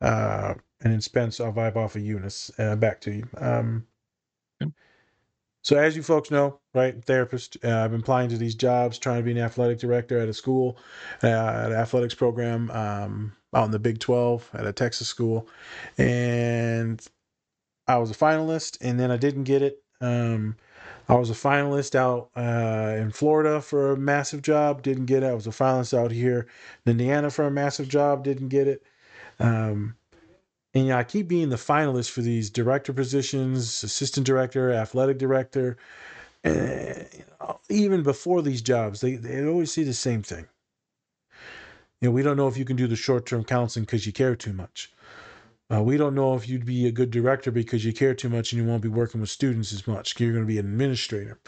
[0.00, 2.50] Uh, and then Spence, I'll vibe off of Giannis.
[2.58, 3.28] Uh, back to you.
[3.36, 3.86] Um,
[5.64, 9.18] so, as you folks know, right, therapist, uh, I've been applying to these jobs, trying
[9.18, 10.76] to be an athletic director at a school,
[11.22, 15.48] uh, at an athletics program um, out in the Big 12 at a Texas school.
[15.98, 17.00] And
[17.86, 19.82] I was a finalist, and then I didn't get it.
[20.00, 20.56] Um,
[21.08, 25.26] I was a finalist out uh, in Florida for a massive job, didn't get it.
[25.26, 26.46] I was a finalist out here
[26.86, 28.82] in Indiana for a massive job, didn't get it.
[29.38, 29.96] Um,
[30.74, 35.76] and yeah, I keep being the finalist for these director positions, assistant director, athletic director.
[36.44, 37.08] And
[37.40, 40.46] know, even before these jobs, they, they always see the same thing.
[42.00, 44.12] You know, we don't know if you can do the short term counseling because you
[44.12, 44.90] care too much.
[45.72, 48.52] Uh, we don't know if you'd be a good director because you care too much
[48.52, 50.18] and you won't be working with students as much.
[50.20, 51.38] You're going to be an administrator.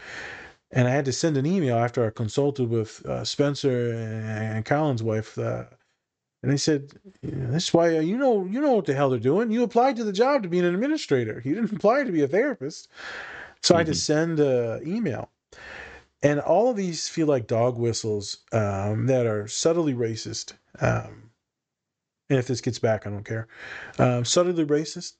[0.71, 5.03] And I had to send an email after I consulted with uh, Spencer and Colin's
[5.03, 5.39] wife.
[5.39, 5.65] Uh,
[6.43, 9.19] and they said, "Yeah, "That's why uh, you know you know what the hell they're
[9.19, 9.51] doing.
[9.51, 11.41] You applied to the job to be an administrator.
[11.45, 12.89] You didn't apply to be a therapist."
[13.63, 13.97] So I had to Mhm.
[13.97, 15.31] send an email.
[16.23, 20.55] And all of these feel like dog whistles um, that are subtly racist.
[20.81, 21.24] Um,
[22.35, 23.47] and if this gets back, I don't care.
[23.97, 25.13] Um, subtly racist,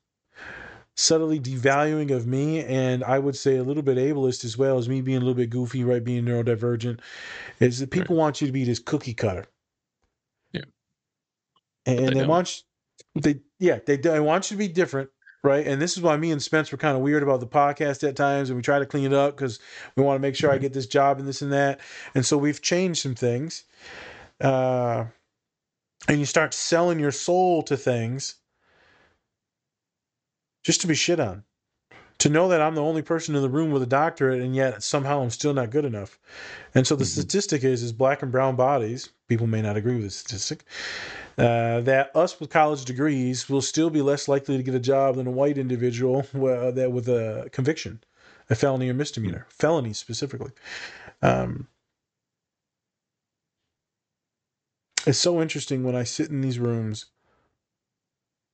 [0.97, 4.89] subtly devaluing of me, and I would say a little bit ableist as well as
[4.89, 6.03] me being a little bit goofy, right?
[6.03, 6.99] Being neurodivergent,
[7.61, 9.47] is that people want you to be this cookie cutter.
[10.51, 10.63] Yeah.
[11.87, 12.63] And, they they, want
[13.15, 15.11] you, they yeah they, they want you to be different.
[15.45, 15.67] Right.
[15.67, 18.17] And this is why me and Spence were kind of weird about the podcast at
[18.17, 18.49] times.
[18.49, 19.61] And we try to clean it up because
[19.95, 21.81] we want to make sure I get this job and this and that.
[22.15, 23.65] And so we've changed some things.
[24.41, 25.05] Uh,
[26.09, 28.37] and you start selling your soul to things
[30.63, 31.45] just to be shit on.
[32.19, 34.83] To know that I'm the only person in the room with a doctorate and yet
[34.83, 36.19] somehow I'm still not good enough.
[36.75, 37.09] And so the Mhm.
[37.09, 40.65] statistic is is black and brown bodies, people may not agree with the statistic,
[41.37, 45.17] uh, that us with college degrees will still be less likely to get a job
[45.17, 48.03] than a white individual that with a conviction,
[48.49, 50.53] a felony or misdemeanor, felony specifically.
[51.21, 51.67] Um,
[55.07, 57.07] it's so interesting when I sit in these rooms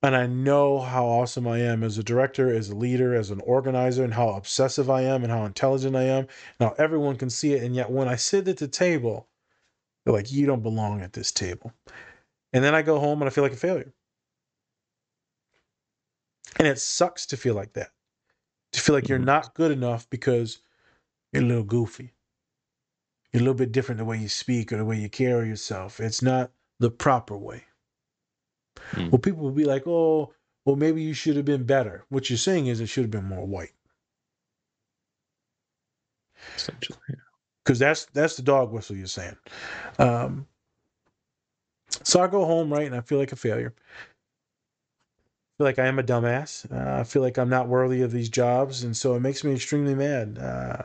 [0.03, 3.41] and I know how awesome I am as a director, as a leader, as an
[3.43, 6.27] organizer, and how obsessive I am and how intelligent I am.
[6.59, 9.29] Now everyone can see it, and yet when I sit at the table,
[10.05, 11.73] they're like, "You don't belong at this table,"
[12.53, 13.95] and then I go home and I feel like a failure,
[16.59, 17.91] and it sucks to feel like that,
[18.73, 19.25] to feel like you're Mhm.
[19.27, 20.61] not good enough because
[21.33, 22.15] you're a little goofy,
[23.33, 26.01] you're a little bit different the way you speak or the way you carry yourself.
[26.01, 27.64] It's not the proper way.
[28.93, 29.11] Mm.
[29.11, 30.33] Well, people will be like, oh,
[30.64, 32.05] well, maybe you should have been better.
[32.09, 33.73] What you're saying is it should have been more white.
[36.57, 36.99] Essentially.
[37.64, 39.37] Because that's that's the dog whistle you're saying.
[39.99, 40.47] Um,
[42.03, 43.75] so I go home, right, and I feel like a failure.
[43.77, 46.71] I feel like I am a dumbass.
[46.73, 49.53] Uh, I feel like I'm not worthy of these jobs, and so it makes me
[49.53, 50.38] extremely mad.
[50.38, 50.83] Uh,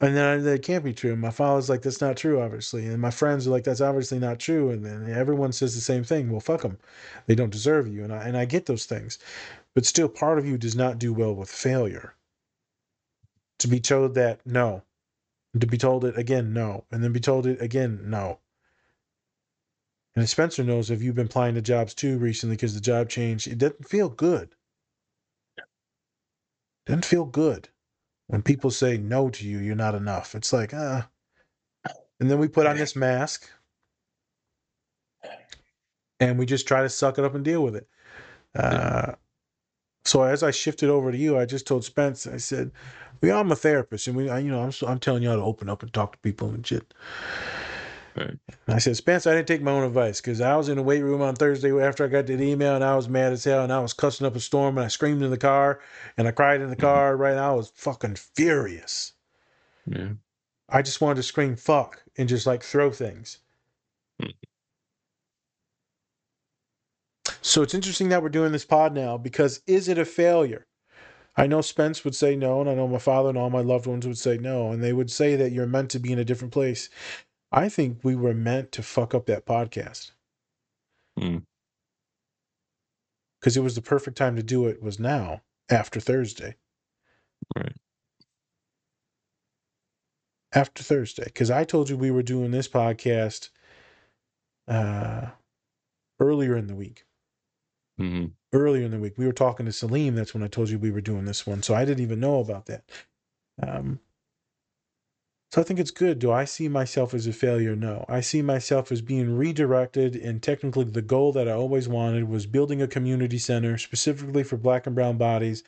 [0.00, 1.14] and then I, that can't be true.
[1.14, 2.86] My father's like, that's not true, obviously.
[2.86, 4.70] And my friends are like, that's obviously not true.
[4.70, 6.30] And then everyone says the same thing.
[6.30, 6.78] Well, fuck them.
[7.26, 8.02] They don't deserve you.
[8.02, 9.18] And I, and I get those things.
[9.74, 12.14] But still, part of you does not do well with failure.
[13.60, 14.82] To be told that no,
[15.52, 18.40] and to be told it again, no, and then be told it again, no.
[20.16, 23.46] And Spencer knows if you've been applying to jobs too recently because the job changed,
[23.46, 24.54] it doesn't feel good.
[26.86, 27.68] Doesn't feel good
[28.28, 29.58] when people say no to you.
[29.58, 30.34] You're not enough.
[30.34, 31.08] It's like ah.
[32.20, 33.48] And then we put on this mask,
[36.20, 37.88] and we just try to suck it up and deal with it.
[38.54, 39.14] Uh,
[40.04, 42.72] so as I shifted over to you, I just told Spence, I said,
[43.22, 45.42] "We, I'm a therapist, and we, I, you know, I'm, I'm telling you how to
[45.42, 46.94] open up and talk to people and shit."
[48.16, 48.38] Right.
[48.68, 51.02] I said, Spence, I didn't take my own advice because I was in the weight
[51.02, 53.72] room on Thursday after I got that email, and I was mad as hell, and
[53.72, 55.80] I was cussing up a storm, and I screamed in the car,
[56.16, 57.16] and I cried in the car.
[57.16, 59.14] Right, now, I was fucking furious.
[59.86, 60.10] Yeah.
[60.68, 63.38] I just wanted to scream "fuck" and just like throw things.
[64.20, 64.30] Hmm.
[67.42, 70.66] So it's interesting that we're doing this pod now because is it a failure?
[71.36, 73.86] I know Spence would say no, and I know my father and all my loved
[73.86, 76.24] ones would say no, and they would say that you're meant to be in a
[76.24, 76.88] different place.
[77.54, 80.12] I think we were meant to fuck up that podcast.
[81.18, 81.38] Hmm.
[83.40, 86.56] Because it was the perfect time to do it was now, after Thursday.
[87.56, 87.74] Right.
[90.52, 91.24] After Thursday.
[91.24, 93.50] Because I told you we were doing this podcast
[94.68, 95.28] uh
[96.20, 97.04] earlier in the week.
[97.98, 99.18] hmm earlier in the week.
[99.18, 100.14] We were talking to Salim.
[100.14, 101.62] That's when I told you we were doing this one.
[101.62, 102.84] So I didn't even know about that.
[103.62, 104.00] Um,
[105.52, 106.18] so I think it's good.
[106.18, 107.76] Do I see myself as a failure?
[107.76, 108.04] No.
[108.08, 110.16] I see myself as being redirected.
[110.16, 114.56] And technically, the goal that I always wanted was building a community center specifically for
[114.56, 115.62] black and brown bodies.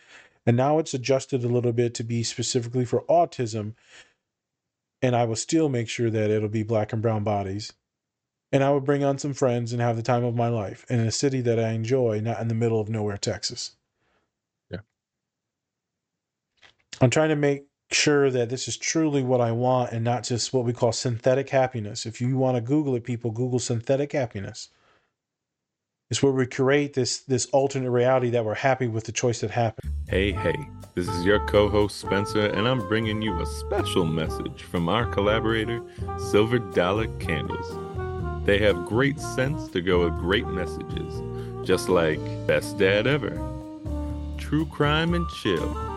[0.44, 3.74] And now it's adjusted a little bit to be specifically for autism.
[5.02, 7.72] And I will still make sure that it'll be black and brown bodies
[8.52, 11.00] and I would bring on some friends and have the time of my life in
[11.00, 13.76] a city that I enjoy, not in the middle of nowhere, Texas.
[14.70, 14.78] Yeah.
[17.00, 20.52] I'm trying to make sure that this is truly what I want and not just
[20.52, 22.06] what we call synthetic happiness.
[22.06, 24.68] If you want to Google it, people Google synthetic happiness.
[26.08, 29.50] It's where we create this this alternate reality that we're happy with the choice that
[29.50, 29.92] happened.
[30.08, 30.56] Hey, hey,
[30.94, 35.04] this is your co host Spencer, and I'm bringing you a special message from our
[35.04, 35.82] collaborator,
[36.30, 38.46] Silver Dollar Candles.
[38.46, 43.36] They have great scents to go with great messages, just like Best Dad Ever,
[44.38, 45.95] True Crime and Chill,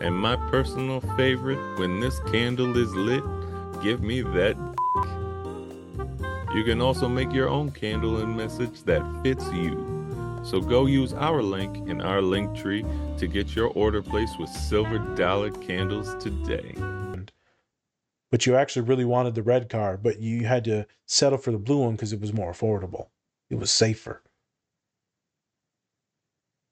[0.00, 3.22] and my personal favorite, When This Candle is Lit,
[3.82, 4.56] Give Me That.
[6.54, 10.40] You can also make your own candle and message that fits you.
[10.42, 12.84] So go use our link in our link tree
[13.18, 16.74] to get your order placed with Silver Dollar Candles today.
[18.30, 21.58] But you actually really wanted the red car, but you had to settle for the
[21.58, 23.08] blue one because it was more affordable.
[23.50, 24.22] It was safer.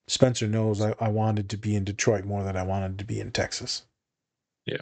[0.09, 3.21] Spencer knows I, I wanted to be in Detroit more than I wanted to be
[3.21, 3.85] in Texas.
[4.67, 4.79] Yeah.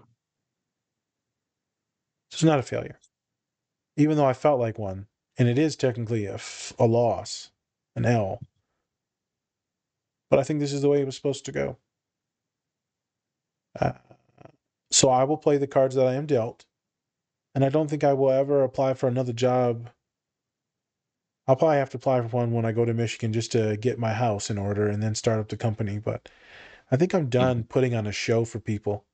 [2.31, 2.99] So it's not a failure.
[3.97, 5.07] Even though I felt like one,
[5.39, 7.51] and it is technically a, f- a loss,
[7.97, 8.41] an L.
[10.31, 11.77] But I think this is the way it was supposed to go.
[13.79, 13.93] Uh,
[14.91, 16.65] so I will play the cards that I am dealt.
[17.55, 19.91] And I don't think I will ever apply for another job.
[21.49, 23.99] I'll probably have to apply for one when I go to Michigan just to get
[23.99, 25.99] my house in order and then start up the company.
[25.99, 26.29] But
[26.91, 29.05] I think I'm done putting on a show for people.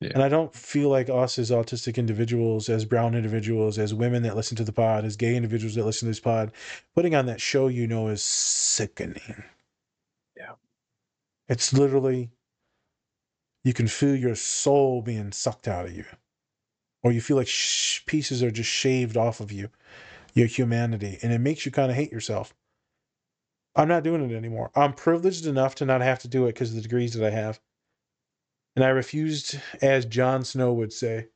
[0.00, 0.10] Yeah.
[0.12, 4.36] And I don't feel like us as autistic individuals, as brown individuals, as women that
[4.36, 6.52] listen to the pod, as gay individuals that listen to this pod,
[6.94, 9.42] putting on that show, you know, is sickening.
[10.36, 10.52] Yeah.
[11.48, 12.30] It's literally,
[13.64, 16.04] you can feel your soul being sucked out of you.
[17.02, 19.70] Or you feel like sh- pieces are just shaved off of you,
[20.36, 21.18] your humanity.
[21.22, 22.54] And it makes you kind of hate yourself.
[23.74, 24.70] I'm not doing it anymore.
[24.76, 27.30] I'm privileged enough to not have to do it because of the degrees that I
[27.30, 27.60] have.
[28.76, 31.28] And I refused, as Jon Snow would say,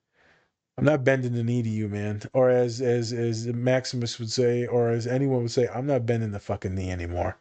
[0.76, 2.22] I'm not bending the knee to you, man.
[2.32, 6.32] Or as as as Maximus would say, or as anyone would say, I'm not bending
[6.32, 7.38] the fucking knee anymore.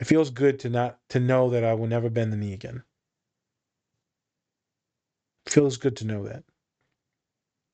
[0.00, 2.82] It feels good to not to know that I will never bend the knee again.
[5.46, 6.44] It feels good to know that.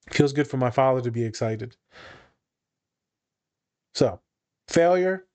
[0.07, 1.77] It feels good for my father to be excited.
[3.95, 4.21] So,
[4.69, 5.27] failure,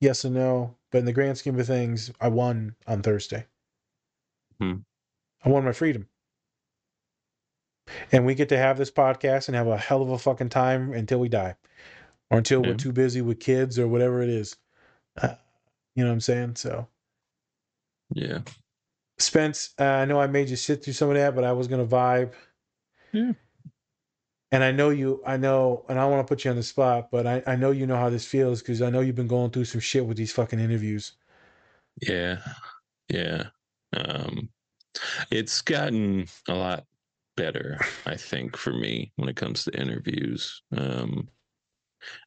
[0.00, 0.76] yes and no.
[0.90, 3.46] But in the grand scheme of things, I won on Thursday.
[4.58, 4.76] Hmm.
[5.44, 6.08] I won my freedom.
[8.12, 10.92] And we get to have this podcast and have a hell of a fucking time
[10.92, 11.56] until we die
[12.30, 12.68] or until Yeah.
[12.68, 14.56] we're too busy with kids or whatever it is.
[15.20, 15.34] Uh,
[15.94, 16.56] you know what I'm saying?
[16.56, 16.88] So,
[18.14, 18.40] Yeah.
[19.18, 21.66] Spence, uh, I know I made you sit through some of that, but I was
[21.66, 22.32] going to vibe.
[23.12, 23.32] Yeah.
[24.50, 27.10] And I know you, I know, and I want to put you on the spot,
[27.10, 29.50] but I, I know you know how this feels because I know you've been going
[29.50, 31.12] through some shit with these fucking interviews.
[32.00, 32.38] Yeah.
[33.08, 33.48] Yeah.
[33.94, 34.50] Um
[35.30, 36.84] it's gotten a lot
[37.36, 40.62] better, I think, for me when it comes to interviews.
[40.76, 41.28] Um,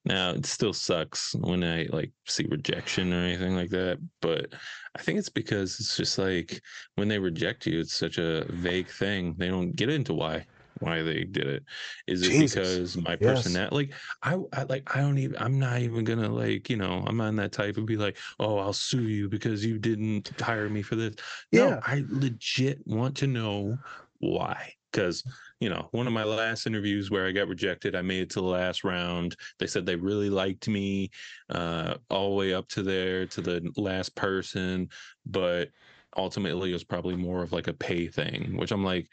[0.06, 4.54] now it still sucks when I like see rejection or anything like that, but
[4.96, 6.62] I think it's because it's just like
[6.96, 9.36] when they reject you, it's such a vague thing.
[9.38, 10.46] They don't get into why
[10.82, 11.64] why they did it.
[12.08, 12.90] Is it Jesus.
[12.90, 13.36] because my Yes.
[13.36, 13.76] personality?
[13.76, 15.38] Like I, I like I don't even.
[15.40, 17.04] I'm not even gonna like you know.
[17.08, 20.70] I'm on that type of be like, oh, I'll sue you because you didn't hire
[20.70, 21.16] me for this.
[21.52, 21.62] Yeah.
[21.70, 23.78] No, I legit want to know
[24.20, 24.74] why.
[24.92, 25.24] Because
[25.60, 28.42] you know, one of my last interviews where I got rejected, I made it to
[28.42, 29.36] the last round.
[29.60, 31.12] They said they really liked me,
[31.50, 34.90] uh, all the way up to there to the last person,
[35.26, 35.70] but
[36.18, 39.08] ultimately it was probably more of like a pay thing, which I'm like,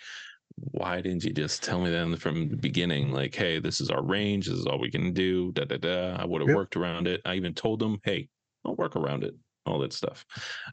[0.72, 3.12] why didn't you just tell me that from the beginning?
[3.12, 5.52] Like, hey, this is our range, this is all we can do.
[5.52, 6.16] Da da da.
[6.16, 6.56] I would have Yep.
[6.56, 7.20] worked around it.
[7.24, 8.28] I even told them, hey,
[8.64, 9.34] I'll work around it.
[9.66, 10.24] All that stuff.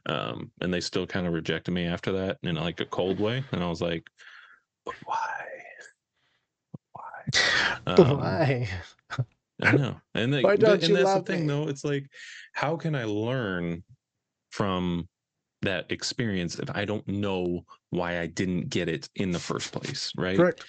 [0.06, 3.44] Um, and they still kind of rejected me after that in like a cold way.
[3.52, 4.06] And I was like,
[4.84, 5.44] but why?
[6.92, 7.02] Why?
[7.86, 8.68] Um, Why?
[9.62, 10.00] I know.
[10.14, 11.46] And don't and that's the thing me?
[11.46, 11.68] though.
[11.68, 12.06] It's like,
[12.52, 13.84] how can I learn
[14.50, 15.08] from
[15.66, 20.12] that experience if I don't know why I didn't get it in the first place?
[20.16, 20.36] Right.
[20.36, 20.64] Correct.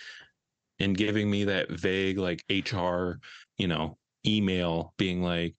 [0.79, 3.19] And giving me that vague like HR,
[3.57, 5.55] you know, email being like,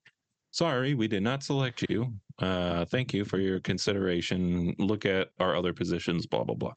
[0.51, 2.12] sorry, we did not select you.
[2.41, 4.74] Uh, thank you for your consideration.
[4.78, 6.74] Look at our other positions, blah, blah, blah.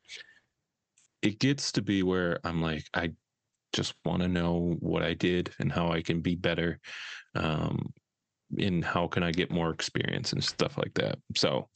[1.22, 3.12] It gets to be where I'm like, I
[3.74, 6.80] just want to know what I did and how I can be better.
[7.36, 7.94] Um,
[8.60, 11.20] and how can I get more experience and stuff like that.
[11.36, 11.70] So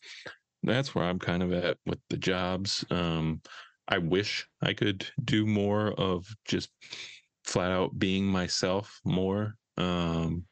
[0.66, 2.86] that's where I'm kind of at with the jobs.
[2.89, 3.41] Um,
[3.88, 6.70] I wish I could do more of just
[7.43, 9.55] flat out being myself more.
[9.78, 10.45] Um,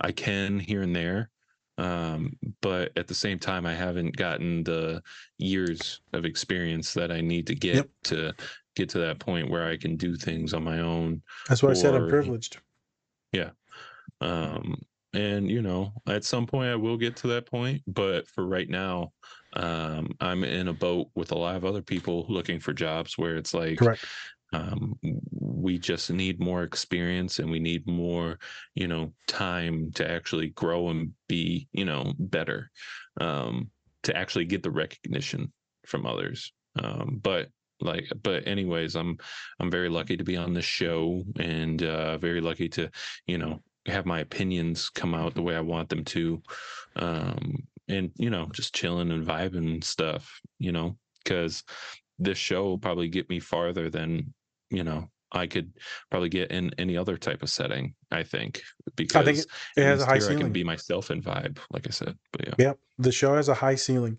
[0.00, 1.30] I can here and there.
[1.76, 5.02] Um, but at the same time, I haven't gotten the
[5.38, 7.88] years of experience that I need to get Yep.
[8.04, 8.34] to
[8.74, 11.22] get to that point where I can do things on my own.
[11.48, 12.58] That's why I said I'm privileged.
[14.20, 14.80] Um,
[15.12, 18.68] and you know, at some point I will get to that point, but for right
[18.68, 19.12] now,
[19.54, 23.36] um, I'm in a boat with a lot of other people looking for jobs where
[23.36, 24.04] it's like, Correct.
[24.52, 24.98] um,
[25.30, 28.38] we just need more experience and we need more,
[28.74, 32.70] you know, time to actually grow and be, you know, better,
[33.20, 33.70] um,
[34.02, 35.52] to actually get the recognition
[35.86, 36.52] from others.
[36.82, 37.48] Um, but
[37.80, 39.18] like, but anyways, I'm,
[39.60, 42.90] I'm very lucky to be on this show and, uh, very lucky to,
[43.26, 46.42] you know, have my opinions come out the way I want them to.
[46.96, 51.64] Um, and, you know, just chilling and vibing and stuff, you know, because
[52.18, 54.32] this show will probably get me farther than,
[54.70, 55.72] you know, I could
[56.10, 58.62] probably get in any other type of setting, I think,
[58.96, 59.44] because I think
[59.76, 62.16] it has a high here I can be myself and vibe, like I said.
[62.32, 62.54] But yeah.
[62.58, 62.78] Yep.
[62.98, 64.18] The show has a high ceiling.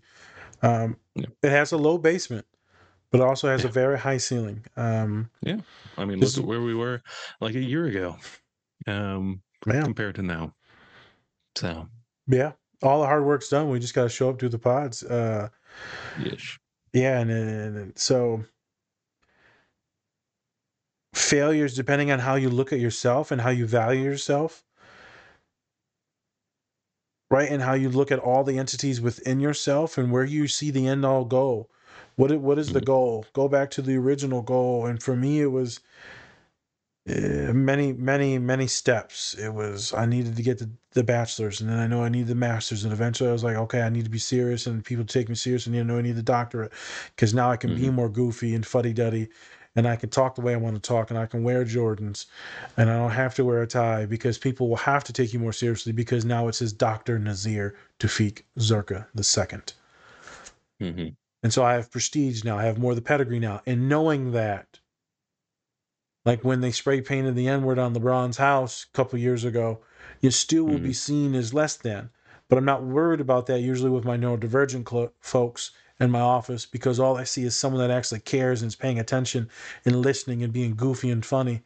[0.62, 1.26] Um, Yeah.
[1.42, 2.46] It has a low basement,
[3.10, 4.64] but it also has a very high ceiling.
[4.76, 5.30] Um,
[5.98, 7.02] I mean, This look at where we were
[7.40, 8.16] like a year ago,
[8.86, 10.54] um, man, compared to now.
[11.56, 11.88] So,
[12.28, 12.52] yeah,
[12.82, 13.70] all the hard work's done.
[13.70, 15.02] We just got to show up do the pods.
[15.04, 15.50] Uh,
[16.16, 16.58] yes.
[16.92, 18.44] yeah, and, and, and so
[21.14, 24.64] failures, depending on how you look at yourself and how you value yourself,
[27.30, 30.70] right, and how you look at all the entities within yourself and where you see
[30.70, 31.70] the end all goal.
[32.16, 32.86] What what is the Mhm.
[32.86, 33.26] goal?
[33.34, 35.80] Go back to the original goal, and for me, it was
[37.08, 39.34] uh, many, many, many steps.
[39.34, 42.26] It was I needed to get the, the bachelor's, and then I know I need
[42.26, 45.04] the master's, and eventually I was like, okay, I need to be serious, and people
[45.04, 46.72] take me serious, and you know I need the doctorate
[47.16, 49.28] because now I can be more goofy and fuddy duddy,
[49.76, 52.26] and I can talk the way I want to talk, and I can wear Jordans,
[52.76, 55.38] and I don't have to wear a tie because people will have to take you
[55.40, 59.74] more seriously because now it says Doctor Nazir Tafik Zerka the second.
[60.80, 61.08] hmm
[61.42, 62.58] And so I have prestige now.
[62.58, 63.62] I have more of the pedigree now.
[63.66, 64.79] And knowing that,
[66.30, 69.80] like when they spray painted the N word on LeBron's house a couple years ago,
[70.20, 72.08] you still will be seen as less than.
[72.48, 76.66] But I'm not worried about that usually with my neurodivergent clo- folks in my office
[76.66, 79.50] because all I see is someone that actually cares and is paying attention
[79.84, 81.64] and listening and being goofy and funny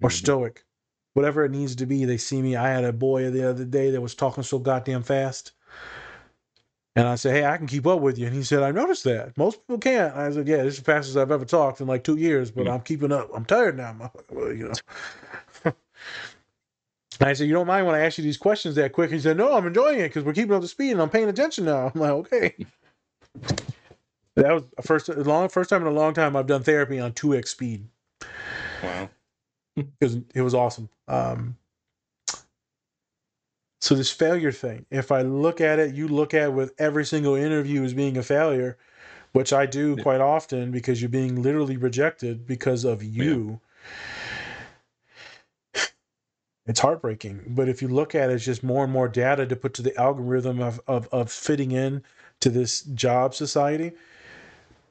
[0.00, 0.12] or Mhm.
[0.14, 0.64] stoic.
[1.12, 2.56] Whatever it needs to be, they see me.
[2.56, 5.52] I had a boy the other day that was talking so goddamn fast.
[6.96, 8.26] And I said, Hey, I can keep up with you.
[8.26, 9.36] And he said, I noticed that.
[9.38, 10.14] Most people can't.
[10.16, 12.66] I said, Yeah, this is the fastest I've ever talked in like two years, but
[12.66, 12.74] Mm.
[12.74, 13.30] I'm keeping up.
[13.34, 13.92] I'm tired now.
[13.98, 15.72] motherfucker." Well, you know.
[17.20, 19.10] I said, You don't mind when I ask you these questions that quick?
[19.10, 21.28] He said, No, I'm enjoying it because we're keeping up to speed and I'm paying
[21.28, 21.90] attention now.
[21.94, 22.54] I'm like, Okay.
[24.36, 27.00] That was the first a long first time in a long time I've done therapy
[27.00, 27.88] on 2x speed
[28.82, 29.10] Wow.
[29.76, 30.88] because it was awesome.
[31.08, 31.56] Um,
[33.80, 37.04] so this failure thing, if I look at it, you look at it with every
[37.04, 38.76] single interview as being a failure.
[39.32, 40.02] which I do Yeah.
[40.02, 43.60] quite often because you're being literally rejected because of you.
[46.66, 47.44] It's heartbreaking.
[47.48, 49.82] But if you look at it, it's just more and more data to put to
[49.82, 52.02] the algorithm of, of, of fitting in
[52.40, 53.92] to this job society,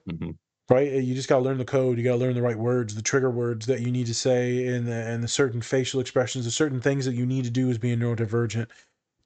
[0.07, 0.37] Mhm.
[0.69, 0.91] Right?
[0.91, 1.97] You just got to learn the code.
[1.97, 4.67] You got to learn the right words, the trigger words that you need to say,
[4.67, 7.69] and the, and the certain facial expressions, the certain things that you need to do
[7.69, 8.67] as being neurodivergent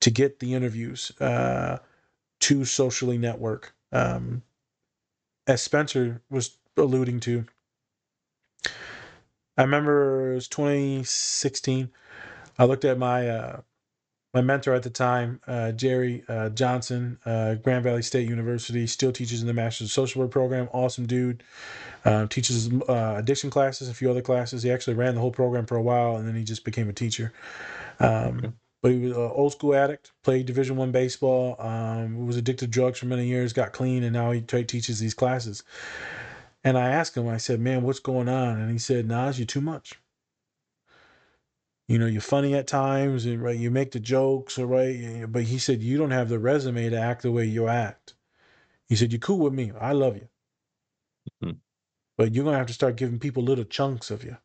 [0.01, 1.77] to get the interviews uh,
[2.41, 3.73] to socially network.
[3.91, 4.43] Um,
[5.47, 7.45] as Spencer was alluding to,
[9.57, 11.91] I remember it was 2016.
[12.57, 13.61] I looked at my uh,
[14.33, 19.11] my mentor at the time, uh, Jerry uh, Johnson, uh, Grand Valley State University, still
[19.11, 20.69] teaches in the Master's of Social Work program.
[20.71, 21.43] Awesome dude.
[22.05, 24.63] Uh, teaches uh, addiction classes, a few other classes.
[24.63, 26.93] He actually ran the whole program for a while, and then he just became a
[26.93, 27.33] teacher.
[27.99, 28.51] Um, Okay.
[28.81, 30.11] But he was an old school addict.
[30.23, 31.55] Played Division One baseball.
[31.59, 33.53] Um, was addicted to drugs for many years.
[33.53, 35.61] Got clean, and now he t- teaches these classes.
[36.63, 39.45] And I asked him, I said, "Man, what's going on?" And he said, "Nas, you're
[39.45, 39.99] too much."
[41.91, 45.43] You know you're funny at times and right you make the jokes or right but
[45.43, 48.13] he said you don't have the resume to act the way you act.
[48.87, 50.29] He said you're cool with me i love you.
[51.43, 51.59] Mhm.
[52.17, 54.37] but you're gonna have to start giving people little chunks of you.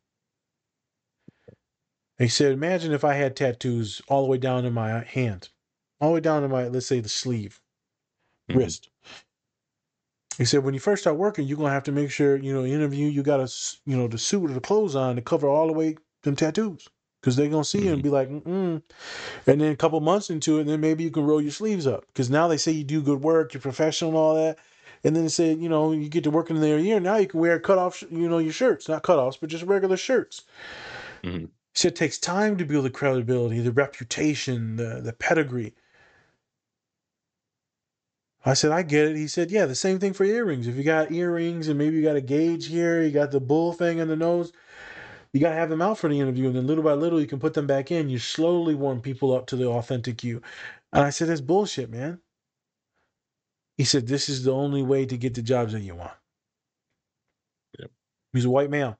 [2.17, 5.49] He said imagine if i had tattoos all the way down to my hand
[6.01, 7.61] all the way down to my let's say the sleeve
[8.49, 8.57] Mhm.
[8.57, 8.89] wrist.
[10.37, 12.65] He said when you first start working you're gonna have to make sure you know
[12.65, 13.49] interview you got a
[13.85, 16.89] you know the suit or the clothes on to cover all the way them tattoos
[17.21, 18.81] because they're gonna see you and be like mm
[19.47, 22.05] and then a couple months into it then maybe you can roll your sleeves up.
[22.07, 24.57] Because now they say you do good work you're professional and all that.
[25.03, 26.99] And then they say you know you get to work in there a year.
[26.99, 28.87] Now you can wear cut off you know your shirts.
[28.89, 30.43] Not cutoffs but just regular shirts.
[31.23, 31.49] Mhm.
[31.73, 35.73] so it takes time to build the credibility the reputation the the pedigree.
[38.45, 39.17] I said, I get it.
[39.17, 40.67] He said, Yeah, the same thing for earrings.
[40.67, 43.73] If you got earrings and maybe you got a gauge here, you got the bull
[43.73, 44.53] thing in the nose,
[45.33, 46.47] you got to have them out for the interview.
[46.47, 48.09] And then little by little, you can put them back in.
[48.09, 50.41] You slowly warm people up to the authentic you.
[50.93, 52.19] And I said, That's bullshit, man.
[53.77, 56.13] He said, This is the only way to get the jobs that you want.
[57.79, 57.91] Yep.
[58.33, 58.97] He's a white male.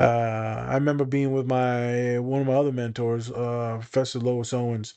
[0.00, 4.94] Uh, I remember being with my one of my other mentors, uh, Professor Lois Owens.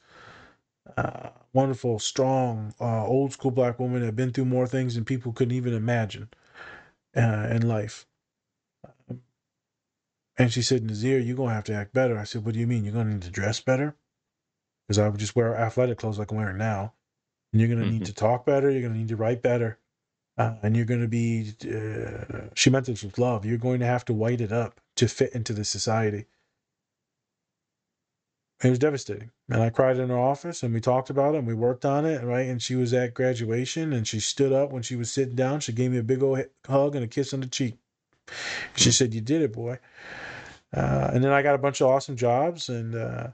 [0.98, 5.06] Uh, wonderful, strong, uh, old school black woman that had been through more things than
[5.06, 6.30] people couldn't even imagine
[7.18, 8.08] uh, in life.
[10.42, 12.18] And she said, Nazir, you're going to have to act better.
[12.18, 12.84] I said, What do you mean?
[12.84, 13.96] You're going to need to dress better?
[14.88, 16.94] Because I would just wear athletic clothes like I'm wearing now.
[17.54, 18.06] And you're going to need Mhm.
[18.06, 18.70] to talk better.
[18.70, 19.78] You're going to need to write better.
[20.38, 23.46] Uh, and you're going to be, uh, she meant this with love.
[23.46, 26.26] You're going to have to white it up to fit into the society.
[28.64, 29.32] It was devastating.
[29.50, 32.06] And I cried in her office and we talked about it and we worked on
[32.06, 32.48] it, right?
[32.48, 35.60] And she was at graduation and she stood up when she was sitting down.
[35.60, 37.78] She gave me a big old hug and a kiss on the cheek.
[38.76, 39.80] She said, You did it, boy.
[40.74, 43.28] Uh, and then I got a bunch of awesome jobs and uh,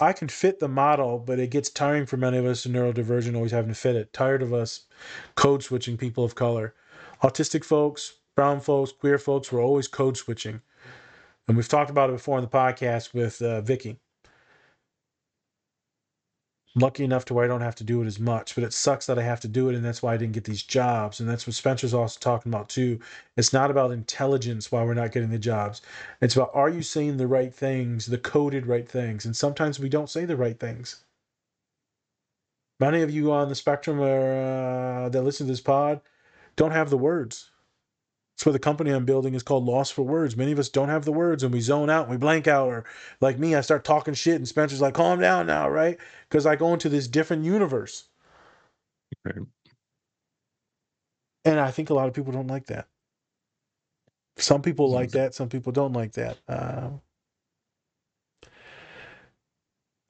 [0.00, 3.34] I can fit the model, but it gets tiring for many of us in neurodivergent
[3.34, 4.12] always having to fit it.
[4.12, 4.86] Tired of us
[5.34, 6.74] code switching people of color.
[7.22, 10.60] Autistic folks, brown folks, queer folks, we're always code switching.
[11.48, 13.98] And we've talked about it before in the podcast with uh, Vicky.
[16.78, 18.72] I'm lucky enough to where I don't have to do it as much, but it
[18.72, 21.18] sucks that I have to do it, and that's why I didn't get these jobs.
[21.18, 23.00] And that's what Spencer's also talking about too.
[23.36, 25.82] It's not about intelligence why we're not getting the jobs.
[26.20, 29.88] It's about are you saying the right things, the coded right things, and sometimes we
[29.88, 31.02] don't say the right things.
[32.78, 36.00] Many of you on the spectrum are, uh, that listen to this pod
[36.54, 37.50] don't have the words.
[38.38, 40.36] That's why the company I'm building is called Lost for Words.
[40.36, 42.68] Many of us don't have the words and we zone out and we blank out.
[42.68, 42.84] Or
[43.20, 45.98] like me, I start talking shit and Spencer's like, calm down now, right?
[46.28, 48.08] Because I go into this different universe.
[49.24, 49.36] Right.
[51.44, 52.88] And I think a lot of people don't like that.
[54.38, 56.38] Some people like that, some people don't like that.
[56.48, 56.90] Uh,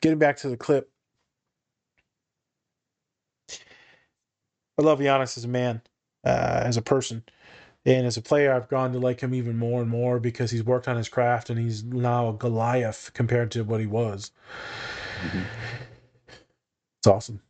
[0.03, 0.91] getting back to the clip,
[4.79, 5.83] I love Giannis as a man,
[6.25, 7.25] uh, as a person.
[7.89, 10.65] And as a player, I've gone to like him even more and more because he's
[10.65, 14.33] worked on his craft and he's now a Goliath compared to what he was.
[15.19, 15.49] Mhm.
[17.01, 17.43] It's awesome.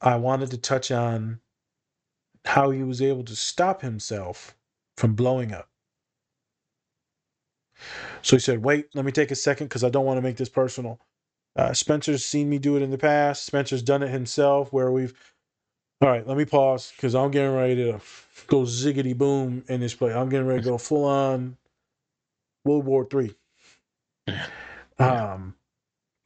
[0.00, 1.40] I wanted to touch on
[2.46, 4.56] how he was able to stop himself
[4.96, 5.70] from blowing up.
[8.22, 10.36] So he said, Wait, let me take a second because I don't want to make
[10.38, 11.00] this personal.
[11.56, 13.46] Uh, Spencer's seen me do it in the past.
[13.46, 15.14] Spencer's done it himself where we've.
[16.02, 18.00] All right, let me pause because I'm getting ready to
[18.46, 20.14] go ziggity boom in this play.
[20.14, 21.58] I'm getting ready to go full on
[22.64, 23.34] World War Three.
[24.98, 25.54] Um,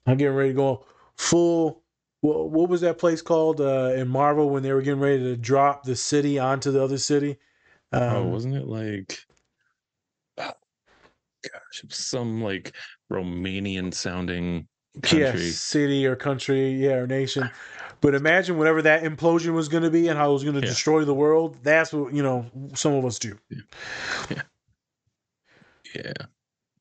[0.06, 0.84] I'm getting ready to go
[1.16, 1.82] full
[2.20, 5.36] what, what was that place called uh, in Marvel when they were getting ready to
[5.36, 7.36] drop the city onto the other city?
[7.92, 9.18] Um, oh, wasn't it like
[10.38, 10.52] oh,
[11.42, 12.72] gosh, it was some like
[13.12, 14.68] Romanian sounding
[15.12, 15.50] yeah, country.
[15.50, 17.50] city or country, yeah, or nation.
[18.00, 20.60] But imagine whatever that implosion was going to be and how it was going to
[20.60, 20.66] Yeah.
[20.68, 21.58] destroy the world.
[21.62, 22.46] That's what you know.
[22.74, 23.38] Some of us do.
[24.30, 24.42] Yeah.
[25.94, 26.12] Yeah.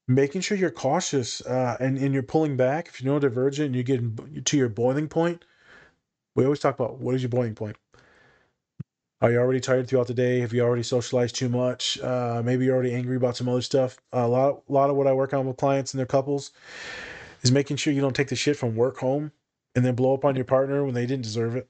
[0.08, 2.88] Making sure you're cautious uh, and and you're pulling back.
[2.90, 5.46] If you know divergent, and you're getting to your boiling point.
[6.36, 7.78] We always talk about what is your boiling point.
[9.22, 10.40] Are you already tired throughout the day?
[10.42, 11.98] Have you already socialized too much?
[12.02, 13.98] Uh, maybe you're already angry about some other stuff.
[14.12, 16.52] a lot, a lot of what I work on with clients and their couples
[17.42, 19.32] is making sure you don't take the shit from work home
[19.76, 21.70] and then blow up on your partner when they didn't deserve it.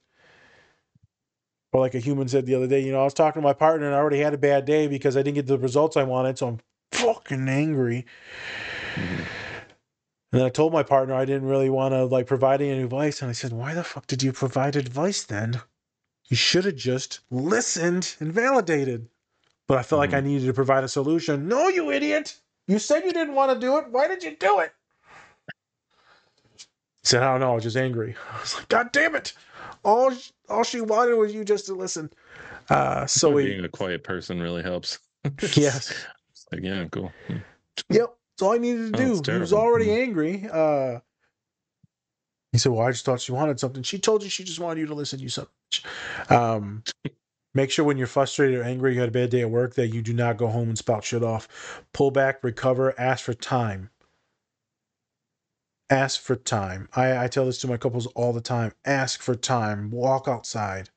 [1.72, 3.54] Or like a human said the other day, you know, I was talking to my
[3.54, 6.04] partner and I already had a bad day because I didn't get the results I
[6.04, 6.60] wanted, so I'm
[6.91, 8.06] fucking angry.
[8.95, 9.26] Mhm.
[10.32, 13.22] And then I told my partner I didn't really want to like provide any advice,
[13.22, 15.62] and I said, "Why the fuck did you provide advice then?
[16.28, 19.10] You should have just listened and validated."
[19.68, 21.47] But I felt like I needed to provide a solution.
[21.47, 22.41] No, you idiot!
[22.68, 23.89] You said you didn't want to do it.
[23.89, 24.74] Why did you do it?
[27.04, 27.51] He said, "I don't know.
[27.51, 29.34] I was just angry." I was like, "God damn it!
[29.84, 30.12] All
[30.49, 32.10] all she wanted was you just to listen."
[32.70, 34.99] Uh, so we, being a quiet person really helps.
[35.56, 37.12] yes, It's like, yeah, cool.
[37.28, 37.38] Hmm.
[37.89, 38.16] Yep.
[38.38, 39.32] That's all I needed to Oh, do.
[39.34, 40.01] He was already Mhm.
[40.01, 40.49] angry.
[40.51, 40.99] Uh
[42.51, 43.84] he said, Well, I just thought she wanted something.
[43.84, 45.84] She told you she just wanted you to listen to you so much.
[46.32, 46.84] Um
[47.54, 49.89] make sure when you're frustrated or angry, you had a bad day at work, that
[49.89, 51.84] you do not go home and spout shit off.
[51.93, 53.89] Pull back, recover, ask for time.
[55.90, 56.90] Ask for time.
[56.94, 58.74] I, I tell this to my couples all the time.
[58.86, 59.92] Ask for time.
[59.92, 60.90] Walk outside.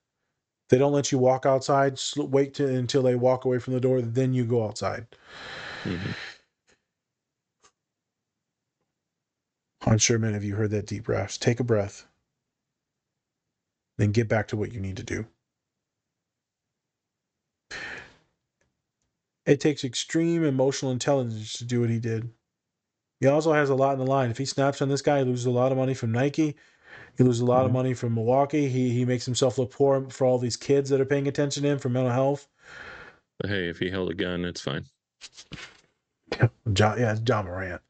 [0.71, 2.01] They don't let you walk outside.
[2.17, 4.03] Wait till, until they walk away from the door.
[4.03, 5.09] Then you go outside.
[5.85, 6.17] Mhm.
[9.87, 11.39] I'm sure many of you heard that deep breaths.
[11.39, 12.07] Take a breath,
[13.99, 15.27] then get back to what you need to do.
[19.47, 22.35] It takes extreme emotional intelligence to do what he did.
[23.21, 24.31] He also has a lot in the line.
[24.31, 26.57] If he snaps on this guy, he loses a lot of money from Nike.
[27.17, 27.75] He loses a lot of Mhm.
[27.75, 28.69] money from Milwaukee.
[28.69, 31.69] He he makes himself look poor for all these kids that are paying attention to
[31.71, 32.47] him for mental health.
[33.39, 34.85] But hey, if he held a gun, it's fine.
[36.77, 37.81] Ja, yeah, Ja Morant.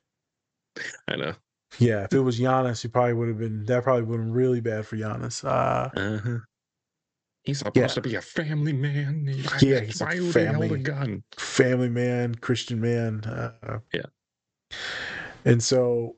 [1.08, 1.34] I know.
[1.78, 3.64] Yeah, if it was Giannis, he probably would have been.
[3.66, 5.44] That probably would have been really bad for Giannis.
[5.44, 6.38] Uh, Uh-huh.
[7.44, 7.86] He's supposed Yeah.
[7.86, 9.26] to be a family man.
[9.28, 11.22] He- Yeah, he's a why would he hold family- a gun?
[11.36, 13.24] family man, Christian man.
[13.24, 14.06] Uh, Yeah.
[15.46, 16.16] And so,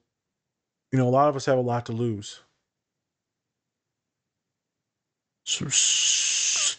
[0.91, 2.41] you know, a lot of us have a lot to lose.
[5.45, 5.67] So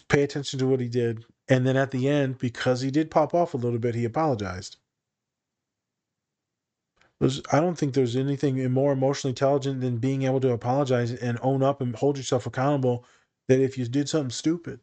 [0.08, 1.24] pay attention to what he did.
[1.48, 4.76] And then at the end, because he did pop off a little bit, he apologized.
[7.20, 11.38] There's, I don't think there's anything more emotionally intelligent than being able to apologize and
[11.42, 13.04] own up and hold yourself accountable
[13.48, 14.80] that if you did something stupid.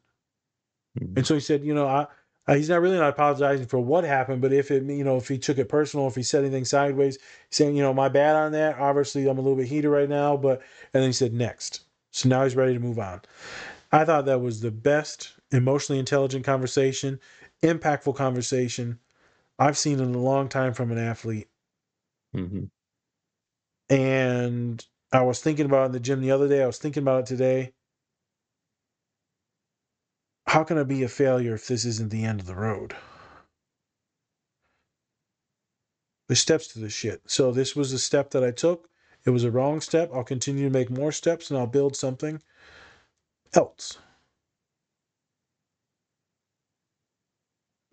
[1.00, 1.24] And mm-hmm.
[1.24, 2.08] so he said, you know, I,
[2.48, 5.28] uh, he's not really not apologizing for what happened, but if it, you know, if
[5.28, 7.18] he took it personal, if he said anything sideways,
[7.50, 8.78] saying, you know, my bad on that.
[8.80, 10.62] Obviously, I'm a little bit heated right now, but
[10.94, 11.82] and then he said next.
[12.12, 13.22] So now he's ready to move on.
[13.92, 17.20] I thought that was the best emotionally intelligent conversation,
[17.64, 19.00] impactful conversation
[19.60, 21.50] I've seen in a long time from an athlete.
[22.34, 22.70] Mhm.
[23.90, 26.64] And I was thinking about it in the gym the other day.
[26.64, 27.74] I was thinking about it today.
[30.48, 32.96] How can I be a failure if this isn't the end of the road?
[36.28, 37.22] There's steps to this shit.
[37.28, 38.90] So this was a step that I took.
[39.26, 40.10] It was a wrong step.
[40.14, 42.42] I'll continue to make more steps and I'll build something
[43.54, 43.98] else.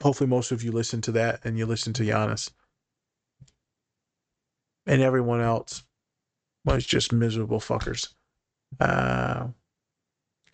[0.00, 2.50] Hopefully, most of you listen to that and you listen to Giannis.
[4.86, 5.82] And everyone else
[6.64, 8.08] was just miserable fuckers.
[8.78, 9.48] Uh,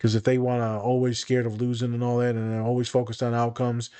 [0.01, 2.89] because if they want to always scared of losing and all that, and they're always
[2.89, 3.91] focused on outcomes,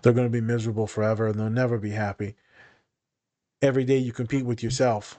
[0.00, 2.36] they're going to be miserable forever and they'll never be happy.
[3.60, 5.18] Every day you compete with yourself.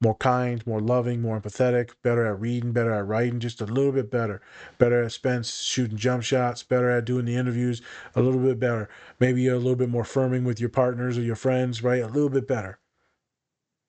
[0.00, 3.90] More kind, more loving, more empathetic, better at reading, better at writing, just a little
[3.90, 4.40] bit better.
[4.78, 7.82] Better at Spence shooting jump shots, better at doing the interviews,
[8.14, 8.88] a little bit better.
[9.18, 12.02] Maybe you're a little bit more firming with your partners or your friends, right?
[12.04, 12.78] A little bit better.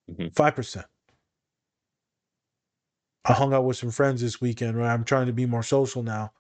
[0.07, 0.30] Mhm.
[0.36, 0.88] 5%.
[3.30, 4.91] I hung out with some friends this weekend, right?
[4.91, 6.32] I'm trying to be more social now.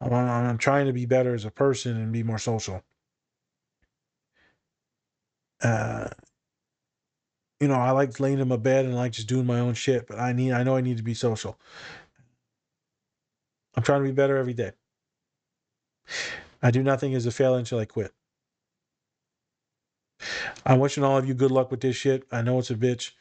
[0.00, 2.84] I'm, I'm trying to be better as a person and be more social.
[5.62, 6.08] Uh,
[7.60, 9.72] you know, I like laying in my bed and I like just doing my own
[9.72, 11.58] shit, but I need, I know I need to be social.
[13.74, 14.72] I'm trying to be better every day.
[16.62, 18.12] I do nothing as a failure until I quit.
[20.66, 22.24] I'm wishing all of you good luck with this shit.
[22.30, 23.12] I know it's a bitch.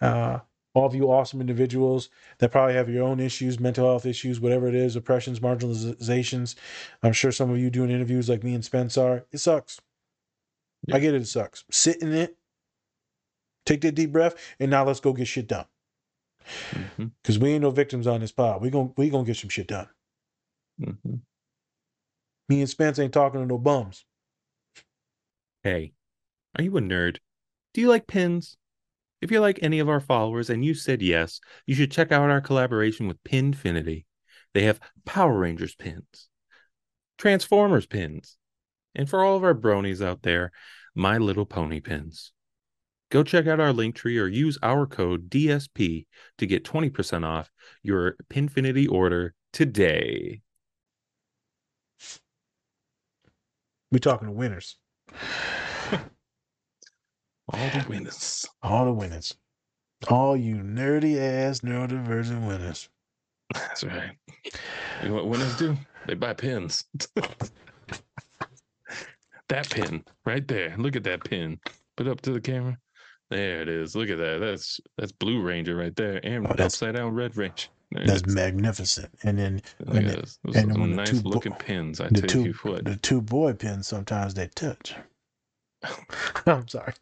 [0.00, 0.40] Uh,
[0.74, 4.66] all of you awesome individuals that probably have your own issues, mental health issues, whatever
[4.66, 6.56] it is, oppressions, marginalizations.
[7.02, 9.24] I'm sure some of you doing interviews like me and Spence are.
[9.32, 9.80] It sucks.
[10.86, 10.96] Yeah.
[10.96, 11.22] I get it.
[11.22, 11.64] It sucks.
[11.70, 12.36] Sit in it.
[13.64, 15.64] Take that deep breath, and now let's go get shit done.
[16.72, 18.60] Mhm, Because we ain't no victims on this pod.
[18.60, 19.88] We gon' we gonna get some shit done.
[20.78, 21.20] mhm.
[22.48, 24.04] Me and Spence ain't talking to no bums.
[25.62, 25.94] Hey,
[26.58, 27.18] are you a nerd?
[27.72, 28.58] Do you like pins?
[29.24, 32.28] If you're like any of our followers and you said yes, you should check out
[32.28, 34.04] our collaboration with Pinfinity.
[34.52, 36.28] They have Power Rangers pins,
[37.16, 38.36] Transformers pins,
[38.94, 40.52] and for all of our bronies out there,
[40.94, 42.32] My Little Pony pins.
[43.08, 46.04] Go check out our link tree or use our code DSP
[46.36, 47.50] to get 20% off
[47.82, 50.42] your Pinfinity order today.
[53.90, 54.76] We talking to winners.
[57.74, 58.46] The winners.
[58.62, 59.36] All the winners.
[60.08, 62.88] All you nerdy ass neurodivergent winners.
[63.52, 64.12] That's right.
[65.02, 65.76] You know what winners do?
[66.06, 66.84] They buy pins.
[69.48, 70.74] that pin right there.
[70.78, 71.58] Look at that pin.
[71.96, 72.78] Put it up to the camera.
[73.30, 73.96] There it is.
[73.96, 74.38] Look at that.
[74.40, 77.68] That's that's Blue Ranger right there, and Oh, upside down Red Ranger.
[77.90, 79.10] There That's magnificent.
[79.22, 80.38] And then Look and this.
[80.44, 82.00] Those and when the nice two bo- looking pins.
[82.00, 82.84] I the tell two you what.
[82.84, 84.94] the two boy pins sometimes they touch.
[86.46, 86.92] I'm sorry.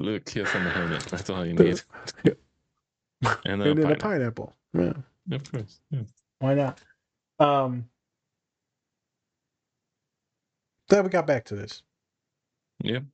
[0.00, 1.02] A little kiss on the helmet.
[1.04, 1.82] That's all you need.
[2.24, 2.36] and
[3.44, 3.96] then And a then a pineapple.
[3.96, 4.54] pineapple.
[4.74, 4.92] Yeah.
[5.32, 5.80] Of course.
[5.90, 6.02] Yeah.
[6.40, 6.80] Why not?
[7.38, 7.88] Um
[10.88, 11.82] glad we got back to this.
[12.84, 13.04] Yep.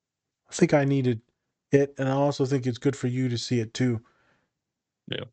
[0.51, 1.21] I think I needed
[1.73, 4.01] it, and I also think it's good for you to see it too.
[5.09, 5.25] Yeah.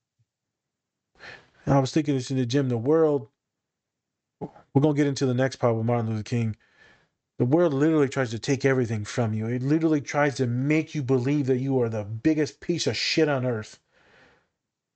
[1.65, 2.69] And I was thinking this in the gym.
[2.69, 3.27] The world,
[4.41, 6.55] we're gonna get into the next part with Martin Luther King.
[7.39, 9.47] The world literally tries to take everything from you.
[9.47, 13.29] It literally tries to make you believe that you are the biggest piece of shit
[13.29, 13.79] on earth.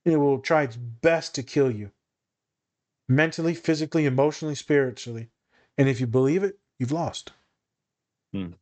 [0.04, 1.90] It will try its best to kill you.
[3.08, 5.30] Mentally, physically, emotionally, spiritually.
[5.78, 7.32] And if you believe it, you've lost
[8.32, 8.52] hmm.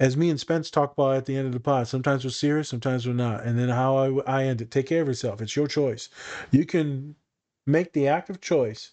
[0.00, 2.70] as me and Spence talk about at the end of the pod, sometimes we're serious,
[2.70, 3.44] sometimes we're not.
[3.44, 5.42] And then how I, I end it, take care of yourself.
[5.42, 6.08] It's your choice.
[6.50, 7.16] You can
[7.66, 8.92] make the active choice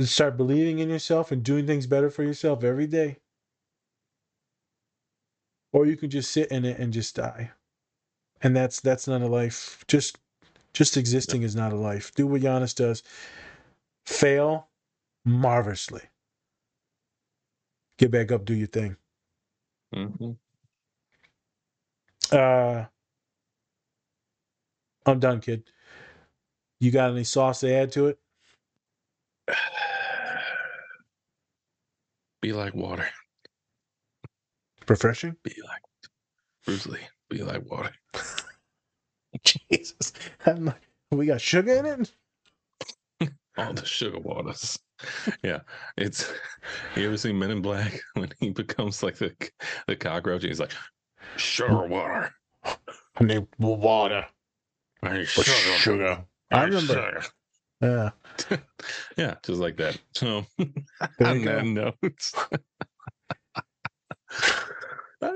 [0.00, 3.18] start believing in yourself and doing things better for yourself every day.
[5.72, 7.52] Or you can just sit in it and just die.
[8.42, 9.84] And that's that's not a life.
[9.88, 10.18] Just
[10.74, 12.12] just existing is not a life.
[12.14, 13.02] Do what Giannis does.
[14.06, 14.68] Fail
[15.24, 16.02] marvelously.
[17.98, 18.96] Get back up, do your thing.
[19.94, 20.32] Mm-hmm.
[22.32, 22.86] Uh,
[25.06, 25.64] I'm done, kid.
[26.80, 28.18] You got any sauce to add to it?
[32.40, 33.06] Be like water.
[34.88, 35.36] Refreshing?
[35.44, 35.82] Be like
[36.64, 36.98] Bruce Lee.
[37.30, 37.92] Be like water.
[39.44, 40.12] Jesus.
[40.44, 41.86] I'm like, we got sugar in
[43.20, 43.30] it?
[43.56, 44.78] All the sugar waters.
[45.42, 45.60] Yeah.
[45.96, 46.32] It's
[46.96, 49.34] you ever seen Men in Black when he becomes like the
[49.86, 50.72] the cockroach and he's like,
[51.36, 52.32] sugar water.
[52.64, 54.26] I need water.
[55.02, 55.50] I need sugar.
[55.76, 56.24] sugar.
[56.50, 56.92] I need remember.
[56.94, 57.22] sugar."
[57.82, 58.10] Yeah.
[59.16, 59.98] Yeah, just like that.
[60.14, 61.94] So on that note.
[65.24, 65.30] Ah,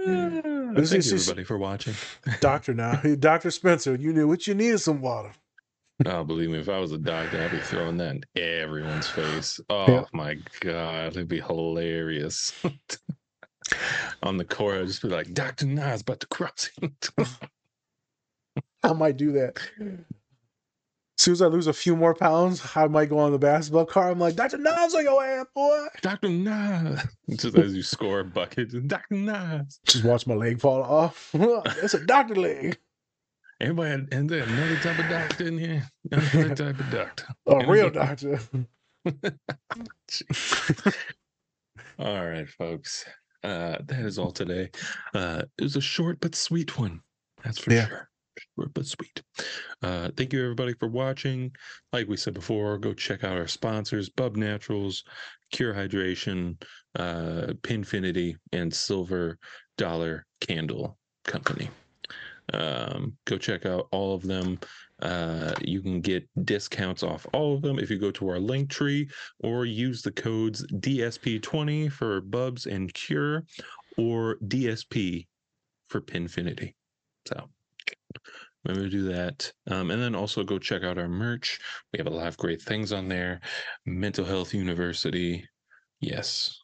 [0.75, 1.95] This thank is- you everybody for watching.
[2.41, 2.95] Doctor now.
[3.21, 3.51] Dr.
[3.53, 5.33] Spencer, you knew what you needed some water.
[6.05, 9.61] Oh, believe me, if I was a doctor, I'd be throwing that in everyone's face.
[9.71, 10.05] Oh Yeah.
[10.13, 12.53] my god, it'd be hilarious.
[14.25, 15.67] On the court, I'd just be like, Dr.
[15.67, 17.11] Nas about to cross it.
[18.83, 19.59] I might do that.
[21.19, 23.87] As soon as I lose a few more pounds, I might go on the basketball
[23.87, 24.11] car.
[24.11, 24.59] I'm like, Dr.
[24.59, 25.87] Nas on your ass, boy.
[26.03, 26.29] Dr.
[26.29, 27.01] Nas.
[27.37, 29.15] Just as you score a bucket, Dr.
[29.15, 29.81] Nas.
[29.87, 31.35] Just watch my leg fall off.
[31.83, 32.79] It's a doctor leg.
[33.63, 35.89] Anybody, and then another type of doctor in here?
[36.13, 37.25] Another type of doctor.
[37.47, 38.39] A And real doctor.
[41.99, 43.07] All right, folks.
[43.43, 44.69] Uh, that is all today.
[45.15, 47.01] Uh, it was a short but sweet one.
[47.43, 47.87] That's for Yeah.
[47.89, 48.11] sure.
[48.57, 49.23] Short but sweet.
[49.83, 51.55] Uh, thank you, everybody, for watching.
[51.93, 55.05] Like we said before, go check out our sponsors Bubs Naturals,
[55.53, 56.61] Cure Hydration,
[56.97, 59.39] uh, Pinfinity, and Silver
[59.77, 61.71] Dollar Candle Company.
[62.53, 64.59] Um, go check out all of them.
[65.03, 68.71] Uh, you can get discounts off all of them if you go to our link
[68.71, 69.09] tree
[69.41, 73.45] or use the codes DSP20 for Bubs and Cure
[73.99, 75.27] or DSP
[75.89, 76.75] for Pinfinity.
[77.27, 77.49] So
[78.65, 79.53] remember to do that.
[79.71, 81.59] Um, and then also go check out our merch.
[81.93, 83.41] We have a lot of great things on there.
[83.85, 85.47] Mental Health University.
[86.01, 86.59] Yes.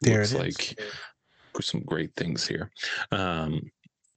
[0.00, 0.74] There Looks it is.
[0.74, 0.80] like
[1.60, 2.70] some great things here.
[3.12, 3.60] Um,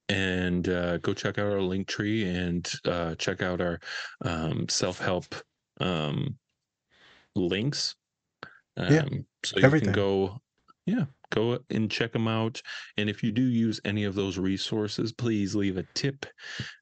[0.08, 3.78] and uh, go check out our link tree and uh, check out our
[4.24, 5.34] um, self help
[5.80, 6.36] um,
[7.36, 7.94] links.
[8.76, 9.04] Um, Yeah,
[9.44, 9.86] so you everything.
[9.88, 10.38] can go,
[10.88, 12.62] yeah, go and check them out.
[12.96, 16.24] And if you do use any of those resources, please leave a tip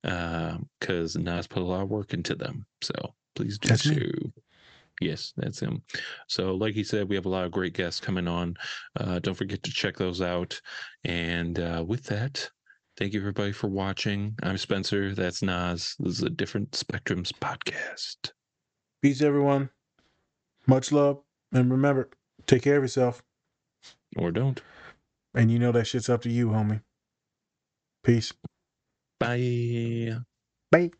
[0.02, 2.64] because Nas put a lot of work into them.
[2.82, 2.94] So
[3.34, 3.90] please do That's so.
[3.90, 4.32] me.
[5.00, 5.82] Yes, that's him.
[6.26, 8.57] So, like he said, we have a lot of great guests coming on.
[8.98, 10.59] Uh, don't forget to check those out.
[11.04, 12.48] And uh, with that,
[12.96, 14.34] thank you everybody for watching.
[14.42, 15.14] I'm Spencer.
[15.14, 15.96] That's Nas.
[15.98, 18.32] This is a Different Spectrums podcast.
[19.02, 19.68] Peace, everyone.
[20.66, 21.20] Much love.
[21.52, 22.09] And remember,
[22.46, 23.22] take care of yourself.
[24.16, 24.62] Or don't.
[25.34, 26.82] And you know that shit's up to you, homie.
[28.04, 28.32] Peace.
[29.20, 30.16] Bye.
[30.72, 30.90] Bye.